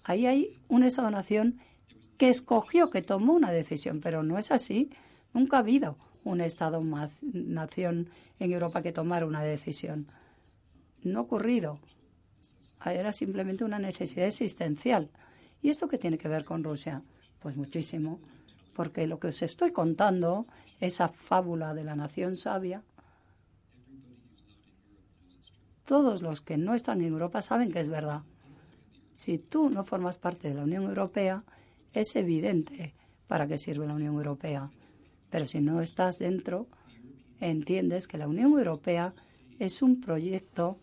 [0.03, 1.59] ahí hay un Estado-nación
[2.21, 4.91] que escogió, que tomó una decisión, pero no es así.
[5.33, 10.05] Nunca ha habido un Estado-nación en Europa que tomara una decisión
[11.01, 11.79] no ha ocurrido.
[12.85, 15.09] Era simplemente una necesidad existencial.
[15.63, 17.01] ¿Y esto qué tiene que ver con Rusia?
[17.39, 18.19] Pues muchísimo,
[18.75, 20.43] porque lo que os estoy contando,
[20.79, 22.83] esa fábula de la nación sabia,
[25.85, 28.21] todos los que no están en Europa saben que es verdad.
[29.15, 31.43] Si tú no formas parte de la Unión Europea,
[31.93, 32.93] es evidente
[33.27, 34.69] para qué sirve la Unión Europea.
[35.29, 36.67] Pero si no estás dentro,
[37.39, 39.13] entiendes que la Unión Europea
[39.59, 40.77] es un proyecto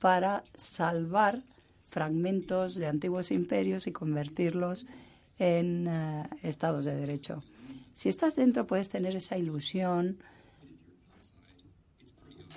[0.00, 1.42] para salvar
[1.84, 4.86] fragmentos de antiguos imperios y convertirlos
[5.38, 7.42] en eh, estados de derecho.
[7.94, 10.18] Si estás dentro puedes tener esa ilusión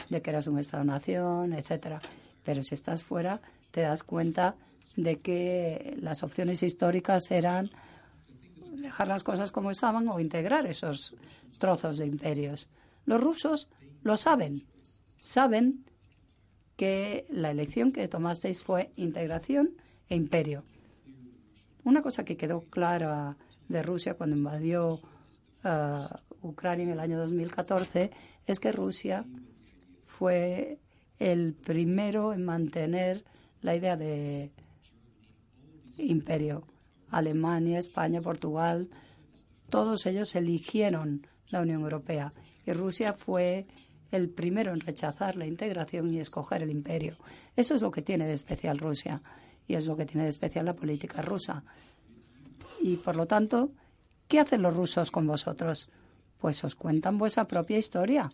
[0.09, 1.99] de que eras un Estado-nación, etcétera.
[2.43, 4.55] Pero si estás fuera, te das cuenta
[4.95, 7.69] de que las opciones históricas eran
[8.77, 11.15] dejar las cosas como estaban o integrar esos
[11.57, 12.67] trozos de imperios.
[13.05, 13.67] Los rusos
[14.03, 14.63] lo saben,
[15.19, 15.85] saben
[16.75, 19.71] que la elección que tomasteis fue integración
[20.09, 20.63] e imperio.
[21.83, 23.37] Una cosa que quedó clara
[23.69, 28.11] de Rusia cuando invadió uh, Ucrania en el año 2014
[28.45, 29.25] es que Rusia
[30.05, 30.79] fue
[31.19, 33.23] el primero en mantener
[33.61, 34.51] la idea de
[35.99, 36.63] imperio.
[37.09, 38.89] Alemania, España, Portugal,
[39.69, 42.33] todos ellos eligieron la Unión Europea
[42.65, 43.67] y Rusia fue
[44.11, 47.15] el primero en rechazar la integración y escoger el imperio.
[47.55, 49.21] Eso es lo que tiene de especial Rusia
[49.67, 51.63] y es lo que tiene de especial la política rusa.
[52.81, 53.71] Y por lo tanto,
[54.27, 55.89] ¿qué hacen los rusos con vosotros?
[56.39, 58.31] Pues os cuentan vuestra propia historia.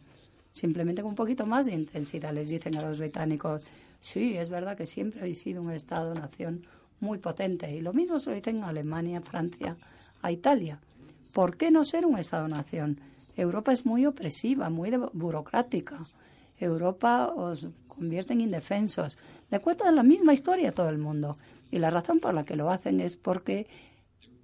[0.51, 3.67] Simplemente con un poquito más de intensidad les dicen a los británicos,
[4.01, 6.65] sí, es verdad que siempre habéis sido un Estado-nación
[7.01, 7.69] muy potente.
[7.71, 9.75] Y lo mismo se lo dicen a Alemania, Francia,
[10.21, 10.79] a Italia.
[11.33, 12.99] ¿Por qué no ser un Estado-nación?
[13.35, 15.99] Europa es muy opresiva, muy burocrática.
[16.57, 19.17] Europa os convierte en indefensos.
[19.49, 21.35] Le cuentan la misma historia a todo el mundo.
[21.71, 23.67] Y la razón por la que lo hacen es porque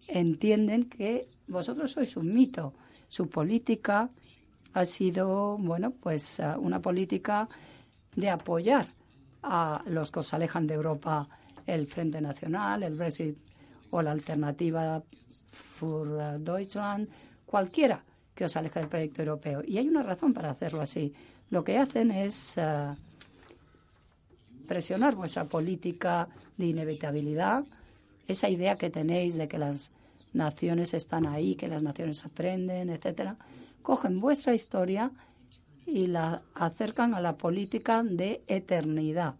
[0.07, 2.73] entienden que vosotros sois un mito.
[3.07, 4.09] Su política
[4.73, 7.47] ha sido, bueno, pues eh, una política
[8.15, 8.85] de apoyar
[9.43, 11.29] a los que os alejan de Europa,
[11.67, 13.37] el Frente Nacional, el Brexit
[13.91, 15.03] o la alternativa
[15.79, 17.07] für Deutschland,
[17.45, 18.03] cualquiera
[18.33, 19.63] que os aleje del proyecto europeo.
[19.65, 21.13] Y hay una razón para hacerlo así.
[21.49, 22.93] Lo que hacen es eh,
[24.67, 27.63] presionar vuestra política de inevitabilidad,
[28.27, 29.91] esa idea que tenéis de que las
[30.33, 33.37] naciones están ahí, que las naciones aprenden, etcétera.
[33.81, 35.11] Cogen vuestra historia
[35.85, 39.35] y la acercan a la política de eternidad.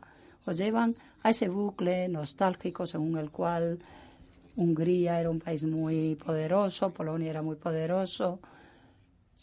[0.48, 3.80] Os llevan a ese bucle nostálgico según el cual
[4.56, 8.40] Hungría era un país muy poderoso, Polonia era muy poderoso,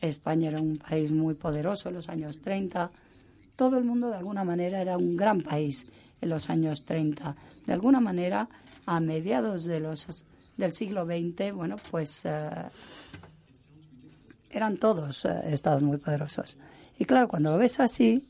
[0.00, 2.90] España era un país muy poderoso en los años 30.
[3.54, 5.86] Todo el mundo de alguna manera era un gran país
[6.22, 7.36] en los años 30.
[7.66, 8.48] De alguna manera,
[8.86, 10.24] a mediados de los,
[10.56, 12.50] del siglo XX, bueno, pues eh,
[14.48, 16.56] eran todos eh, estados muy poderosos.
[16.98, 18.22] Y claro, cuando lo ves así,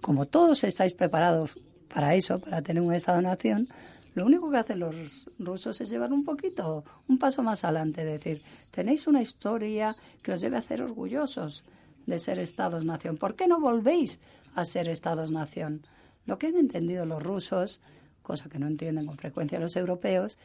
[0.00, 1.58] como todos estáis preparados
[1.92, 3.68] para eso, para tener un Estado-nación,
[4.14, 8.42] lo único que hacen los rusos es llevar un poquito, un paso más adelante, decir,
[8.72, 11.64] tenéis una historia que os debe hacer orgullosos
[12.06, 13.18] de ser Estados-nación.
[13.18, 14.18] ¿Por qué no volvéis
[14.54, 15.82] a ser Estados-nación?
[16.26, 17.80] Lo que han entendido los rusos,
[18.22, 20.38] cosa que no entienden con frecuencia los europeos,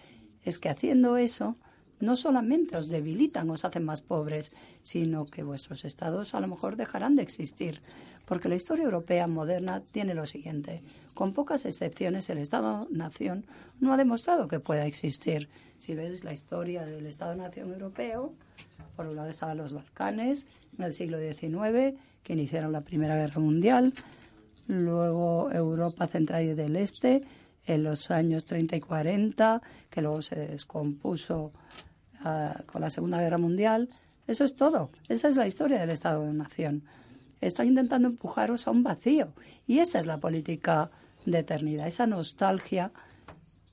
[0.43, 1.55] es que haciendo eso
[1.99, 4.51] no solamente os debilitan, os hacen más pobres,
[4.83, 7.81] sino que vuestros estados a lo mejor dejarán de existir.
[8.25, 10.81] Porque la historia europea moderna tiene lo siguiente.
[11.13, 13.45] Con pocas excepciones, el Estado-nación
[13.79, 15.47] no ha demostrado que pueda existir.
[15.77, 18.31] Si ves la historia del Estado-nación europeo,
[18.95, 23.39] por un lado estaban los Balcanes en el siglo XIX, que iniciaron la Primera Guerra
[23.39, 23.93] Mundial,
[24.67, 27.21] luego Europa Central y del Este,
[27.65, 31.51] en los años 30 y 40, que luego se descompuso
[32.65, 33.89] con la Segunda Guerra Mundial.
[34.27, 34.89] Eso es todo.
[35.07, 36.83] Esa es la historia del Estado-nación
[37.41, 39.33] están intentando empujaros a un vacío.
[39.67, 40.91] Y esa es la política
[41.25, 42.91] de eternidad, esa nostalgia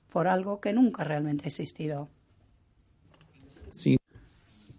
[0.09, 2.09] por algo que nunca realmente ha existido.
[3.71, 3.97] Sí.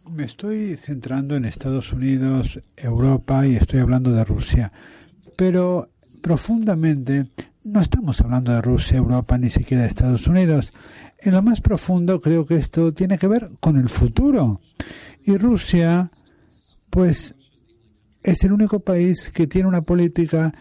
[0.08, 4.72] Me estoy centrando en Estados Unidos, Europa y estoy hablando de Rusia.
[5.36, 5.88] Pero
[6.22, 7.30] profundamente
[7.64, 10.72] no estamos hablando de Rusia, Europa, ni siquiera de Estados Unidos.
[11.24, 14.60] En lo más profundo creo que esto tiene que ver con el futuro.
[15.22, 16.10] Y Rusia,
[16.90, 17.34] pues
[18.22, 20.52] es el único país que tiene una política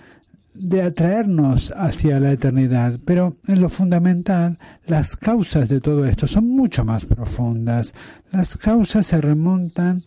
[0.53, 6.47] de atraernos hacia la eternidad, pero en lo fundamental las causas de todo esto son
[6.47, 7.93] mucho más profundas.
[8.31, 10.01] Las causas se remontan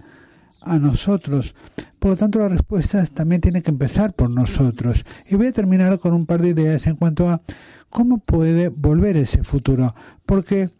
[0.62, 1.54] a nosotros.
[1.98, 5.04] Por lo tanto, las respuestas también tienen que empezar por nosotros.
[5.28, 7.42] Y voy a terminar con un par de ideas en cuanto a
[7.90, 9.94] cómo puede volver ese futuro.
[10.24, 10.70] Porque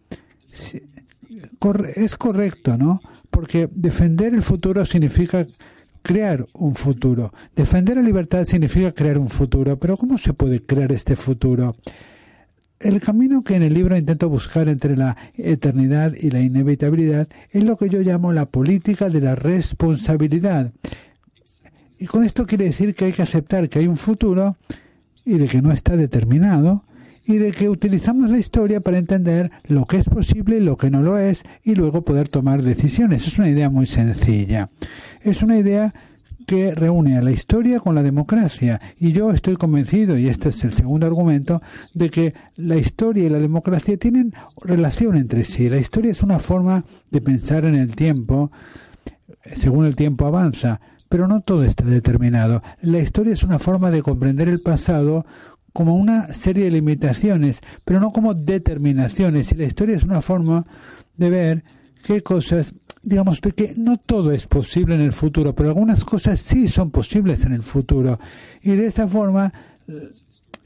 [1.95, 3.01] es correcto, ¿no?
[3.29, 5.45] Porque defender el futuro significa
[6.01, 7.33] crear un futuro.
[7.55, 11.75] Defender la libertad significa crear un futuro, pero ¿cómo se puede crear este futuro?
[12.79, 17.63] El camino que en el libro intento buscar entre la eternidad y la inevitabilidad es
[17.63, 20.71] lo que yo llamo la política de la responsabilidad.
[21.99, 24.57] Y con esto quiere decir que hay que aceptar que hay un futuro
[25.25, 26.83] y de que no está determinado
[27.27, 30.89] y de que utilizamos la historia para entender lo que es posible y lo que
[30.89, 33.27] no lo es y luego poder tomar decisiones.
[33.27, 34.69] Es una idea muy sencilla.
[35.21, 35.93] Es una idea
[36.47, 38.79] que reúne a la historia con la democracia.
[38.97, 41.61] Y yo estoy convencido, y este es el segundo argumento,
[41.93, 45.69] de que la historia y la democracia tienen relación entre sí.
[45.69, 48.51] La historia es una forma de pensar en el tiempo
[49.55, 52.61] según el tiempo avanza, pero no todo está determinado.
[52.81, 55.25] La historia es una forma de comprender el pasado
[55.77, 59.51] como una serie de limitaciones, pero no como determinaciones.
[59.51, 60.65] Y la historia es una forma
[61.17, 61.63] de ver
[62.03, 62.73] qué cosas,
[63.03, 67.45] digamos, que no todo es posible en el futuro, pero algunas cosas sí son posibles
[67.45, 68.19] en el futuro.
[68.63, 69.53] Y de esa forma,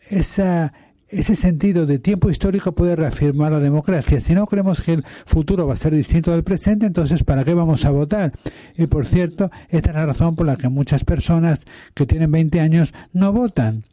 [0.09, 4.21] ese sentido de tiempo histórico puede reafirmar la democracia.
[4.21, 7.53] Si no creemos que el futuro va a ser distinto del presente, entonces ¿para qué
[7.53, 8.31] vamos a votar?
[8.77, 12.61] Y por cierto, esta es la razón por la que muchas personas que tienen 20
[12.61, 13.83] años no votan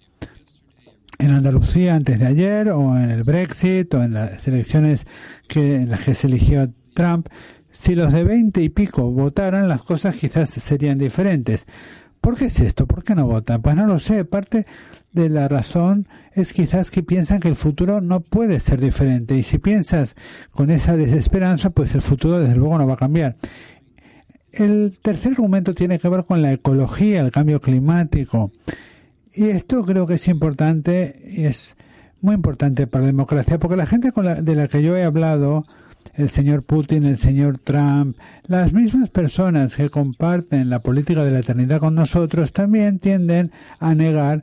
[1.18, 5.06] en Andalucía antes de ayer o en el Brexit o en las elecciones
[5.48, 7.28] que, en las que se eligió Trump,
[7.70, 11.66] si los de veinte y pico votaran, las cosas quizás serían diferentes.
[12.20, 12.86] ¿Por qué es esto?
[12.86, 13.62] ¿Por qué no votan?
[13.62, 14.24] Pues no lo sé.
[14.24, 14.66] Parte
[15.12, 19.36] de la razón es quizás que piensan que el futuro no puede ser diferente.
[19.36, 20.16] Y si piensas
[20.50, 23.36] con esa desesperanza, pues el futuro desde luego no va a cambiar.
[24.52, 28.50] El tercer argumento tiene que ver con la ecología, el cambio climático.
[29.35, 31.76] Y esto creo que es importante es
[32.20, 35.05] muy importante para la democracia, porque la gente con la, de la que yo he
[35.05, 35.64] hablado,
[36.14, 38.16] el señor Putin, el señor Trump,
[38.47, 43.95] las mismas personas que comparten la política de la eternidad con nosotros, también tienden a
[43.95, 44.43] negar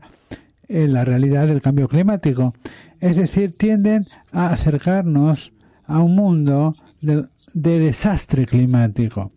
[0.68, 2.54] eh, la realidad del cambio climático.
[3.00, 5.52] Es decir, tienden a acercarnos
[5.86, 9.32] a un mundo de desastre climático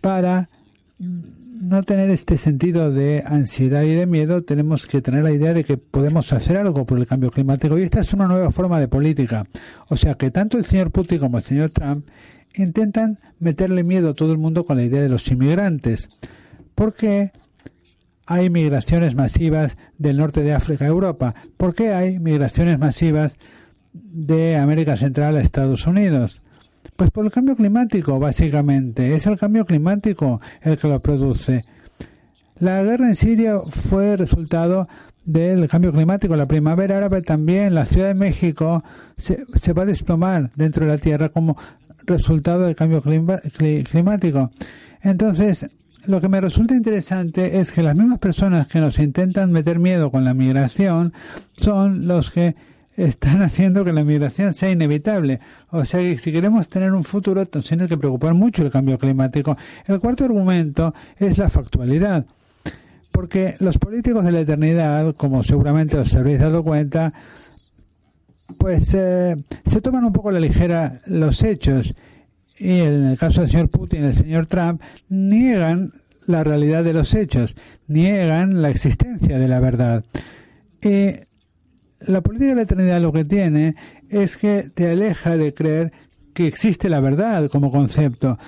[0.00, 0.50] para
[1.60, 5.64] no tener este sentido de ansiedad y de miedo, tenemos que tener la idea de
[5.64, 7.78] que podemos hacer algo por el cambio climático.
[7.78, 9.46] Y esta es una nueva forma de política.
[9.88, 12.06] O sea que tanto el señor Putin como el señor Trump
[12.54, 16.08] intentan meterle miedo a todo el mundo con la idea de los inmigrantes.
[16.74, 17.32] Porque
[18.26, 21.34] hay migraciones masivas del norte de África a Europa.
[21.56, 23.38] ¿Por qué hay migraciones masivas
[23.92, 26.42] de América Central a Estados Unidos?
[26.96, 29.14] Pues por el cambio climático, básicamente.
[29.14, 31.64] Es el cambio climático el que lo produce.
[32.58, 34.88] La guerra en Siria fue resultado
[35.26, 36.34] del cambio climático.
[36.36, 38.82] La primavera árabe también, la Ciudad de México
[39.18, 41.58] se, va a desplomar dentro de la Tierra como
[42.06, 44.50] resultado del cambio climático.
[45.02, 45.68] Entonces,
[46.06, 50.10] lo que me resulta interesante es que las mismas personas que nos intentan meter miedo
[50.10, 51.12] con la migración
[51.56, 52.54] son los que
[52.96, 55.40] están haciendo que la migración sea inevitable.
[55.70, 58.98] O sea que si queremos tener un futuro, entonces tiene que preocupar mucho el cambio
[58.98, 59.56] climático.
[59.86, 62.26] El cuarto argumento es la factualidad.
[63.12, 67.12] Porque los políticos de la eternidad, como seguramente os habréis dado cuenta,
[68.58, 71.94] pues eh, se toman un poco a la ligera los hechos.
[72.58, 75.92] Y en el caso del señor Putin y el señor Trump, niegan
[76.26, 77.54] la realidad de los hechos,
[77.86, 80.04] niegan la existencia de la verdad.
[82.06, 83.74] La política de la eternidad lo que tiene
[84.08, 85.92] es que te aleja de creer
[86.34, 88.38] que existe la verdad como concepto.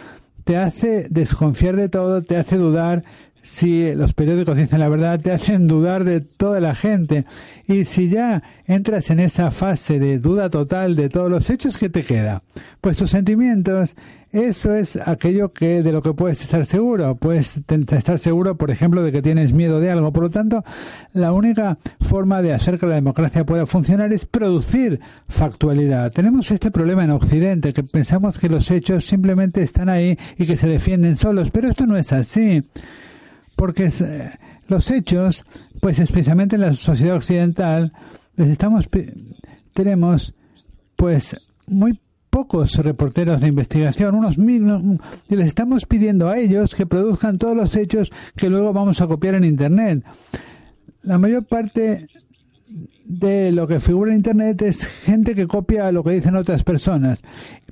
[0.44, 3.04] Te hace desconfiar de todo, te hace dudar
[3.42, 7.24] si los periódicos dicen la verdad, te hacen dudar de toda la gente.
[7.66, 11.88] Y si ya entras en esa fase de duda total de todos los hechos, ¿qué
[11.88, 12.42] te queda?
[12.80, 13.94] Pues tus sentimientos
[14.30, 17.14] eso es aquello que de lo que puedes estar seguro.
[17.16, 20.12] Puedes estar seguro, por ejemplo, de que tienes miedo de algo.
[20.12, 20.64] Por lo tanto,
[21.14, 26.12] la única forma de hacer que la democracia pueda funcionar es producir factualidad.
[26.12, 30.58] Tenemos este problema en Occidente, que pensamos que los hechos simplemente están ahí y que
[30.58, 32.62] se defienden solos, pero esto no es así.
[33.58, 34.30] Porque eh,
[34.68, 35.44] los hechos,
[35.80, 37.92] pues especialmente en la sociedad occidental,
[38.36, 38.88] les estamos
[39.74, 40.32] tenemos
[40.94, 41.36] pues
[41.66, 41.98] muy
[42.30, 44.64] pocos reporteros de investigación, unos mil,
[45.28, 49.08] y les estamos pidiendo a ellos que produzcan todos los hechos que luego vamos a
[49.08, 50.04] copiar en Internet.
[51.02, 52.06] La mayor parte
[53.06, 57.20] de lo que figura en Internet es gente que copia lo que dicen otras personas.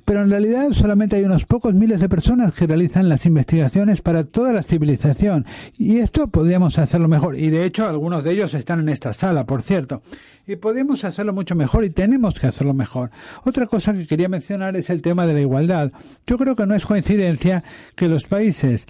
[0.07, 4.23] Pero en realidad solamente hay unos pocos miles de personas que realizan las investigaciones para
[4.23, 5.45] toda la civilización.
[5.77, 7.37] Y esto podríamos hacerlo mejor.
[7.37, 10.01] Y de hecho algunos de ellos están en esta sala, por cierto
[10.49, 13.11] y podemos hacerlo mucho mejor y tenemos que hacerlo mejor.
[13.43, 15.91] Otra cosa que quería mencionar es el tema de la igualdad.
[16.25, 17.65] Yo creo que no es coincidencia
[17.97, 18.87] que los países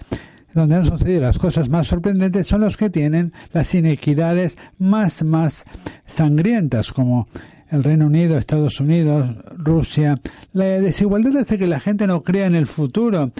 [0.54, 5.66] donde han sucedido las cosas más sorprendentes son los que tienen las inequidades más, más
[6.06, 7.28] sangrientas, como
[7.70, 10.20] el Reino Unido, Estados Unidos, Rusia.
[10.54, 13.32] La desigualdad hace que la gente no crea en el futuro,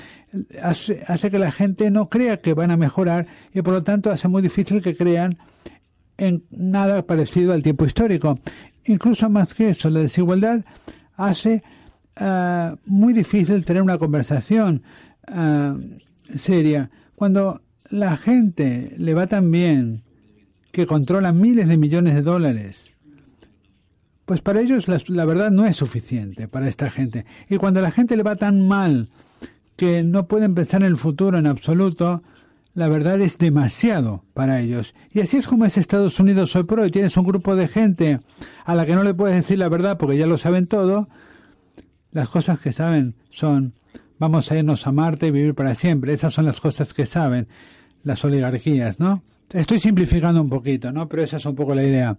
[0.62, 4.28] hace, que la gente no crea que van a mejorar y por lo tanto hace
[4.28, 5.38] muy difícil que crean
[6.18, 8.40] en nada parecido al tiempo histórico.
[8.86, 10.64] Incluso más que eso, la desigualdad
[11.16, 11.64] hace
[12.16, 14.84] ah, muy difícil tener una conversación
[15.28, 15.76] ah,
[16.36, 16.90] seria.
[17.16, 20.04] Cuando la gente le va tan bien
[20.72, 22.97] que controla miles de millones de dólares,
[24.28, 27.26] pues para ellos la, verdad no es suficiente para esta gente.
[27.50, 29.08] Y cuando la gente le va tan mal
[29.78, 32.24] que no pueden pensar en el futuro en absoluto,
[32.74, 34.94] la verdad es demasiado para ellos.
[35.14, 36.92] Y así es como es Estados Unidos hoy por hoy.
[36.92, 38.20] Tienes un grupo de gente
[38.66, 41.08] a la que no le puedes decir la verdad porque ya lo saben todo.
[42.12, 43.76] Las cosas que saben son
[44.20, 46.12] vamos a irnos a Marte y vivir para siempre.
[46.12, 47.48] Esas son las cosas que saben
[48.04, 49.24] las oligarquías, ¿no?
[49.54, 51.08] Estoy simplificando un poquito, ¿no?
[51.08, 52.18] Pero esa es un poco la idea.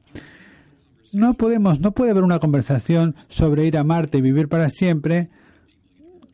[1.12, 5.30] No podemos, no puede haber una conversación sobre ir a Marte y vivir para siempre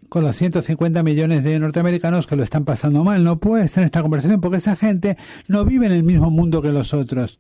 [0.09, 3.25] con los 150 millones de norteamericanos que lo están pasando mal.
[3.25, 5.17] No puede estar en esta conversación porque esa gente
[5.49, 7.39] no vive en el mismo mundo que los otros.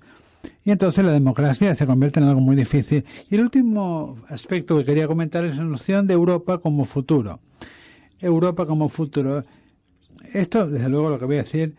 [0.64, 3.04] y entonces la democracia se convierte en algo muy difícil.
[3.30, 7.40] Y el último aspecto que quería comentar es la noción de Europa como futuro.
[8.20, 9.44] Europa como futuro.
[10.32, 11.76] Esto, desde luego, lo que voy a decir,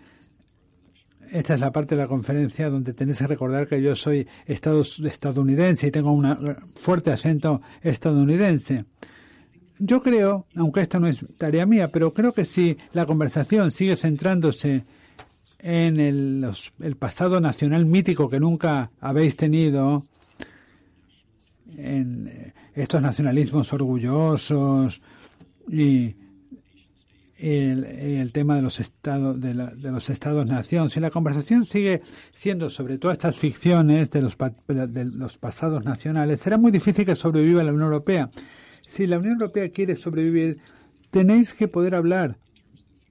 [1.31, 5.87] esta es la parte de la conferencia donde tenéis que recordar que yo soy estadounidense
[5.87, 8.85] y tengo un fuerte acento estadounidense.
[9.77, 13.95] Yo creo, aunque esta no es tarea mía, pero creo que si la conversación sigue
[13.95, 14.83] centrándose
[15.59, 16.49] en el,
[16.79, 20.03] el pasado nacional mítico que nunca habéis tenido,
[21.77, 25.01] en eh, estos nacionalismos orgullosos
[25.69, 26.15] y
[27.45, 32.01] el, tema de los estados de, de los estados nación si la conversación sigue
[32.33, 34.37] siendo sobre todas estas ficciones de los,
[34.67, 38.29] de los pasados nacionales será muy difícil que sobreviva la Unión Europea
[38.87, 40.57] si la Unión Europea quiere sobrevivir
[41.11, 42.37] tenéis que poder hablar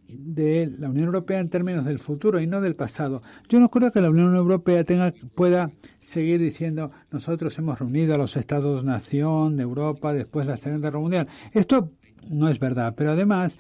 [0.09, 3.21] de la Unión Europea en términos del futuro y no del pasado.
[3.49, 8.19] Yo no creo que la Unión Europea tenga, pueda seguir diciendo nosotros hemos reunido a
[8.19, 11.29] los Estados-nación de Europa después de la Segunda Guerra Mundial.
[11.53, 11.91] Esto
[12.29, 13.59] no es verdad, pero además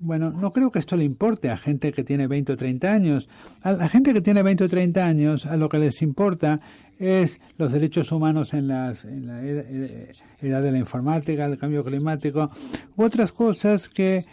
[0.00, 3.28] bueno, no creo que esto le importe a gente que tiene 20 o 30 años.
[3.62, 6.60] A la gente que tiene 20 o 30 años, a lo que les importa
[6.98, 12.50] es los derechos humanos en, las, la edad de la informática, el cambio climático,
[12.96, 14.24] u otras cosas que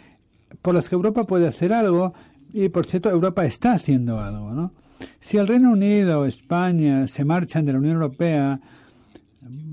[0.60, 2.12] por las que Europa puede hacer algo
[2.52, 4.72] y por cierto Europa está haciendo algo, ¿no?
[5.18, 8.60] Si el Reino Unido o España se marchan de la Unión Europea,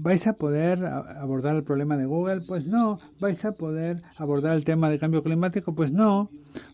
[0.02, 2.42] ¿vais a poder abordar el problema de Google?
[2.42, 3.00] Pues no.
[3.20, 5.74] ¿Vais a poder abordar el tema del cambio climático?
[5.76, 6.30] Pues no.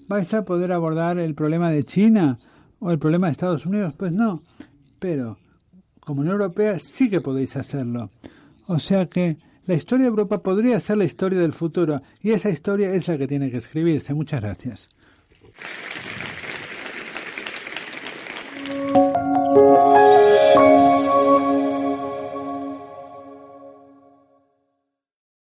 [0.07, 2.39] ¿Vais a poder abordar el problema de China
[2.79, 3.95] o el problema de Estados Unidos?
[3.97, 4.43] Pues no.
[4.99, 5.37] Pero
[5.99, 8.11] como Unión Europea sí que podéis hacerlo.
[8.67, 12.49] O sea que la historia de Europa podría ser la historia del futuro y esa
[12.49, 14.13] historia es la que tiene que escribirse.
[14.13, 14.87] Muchas gracias.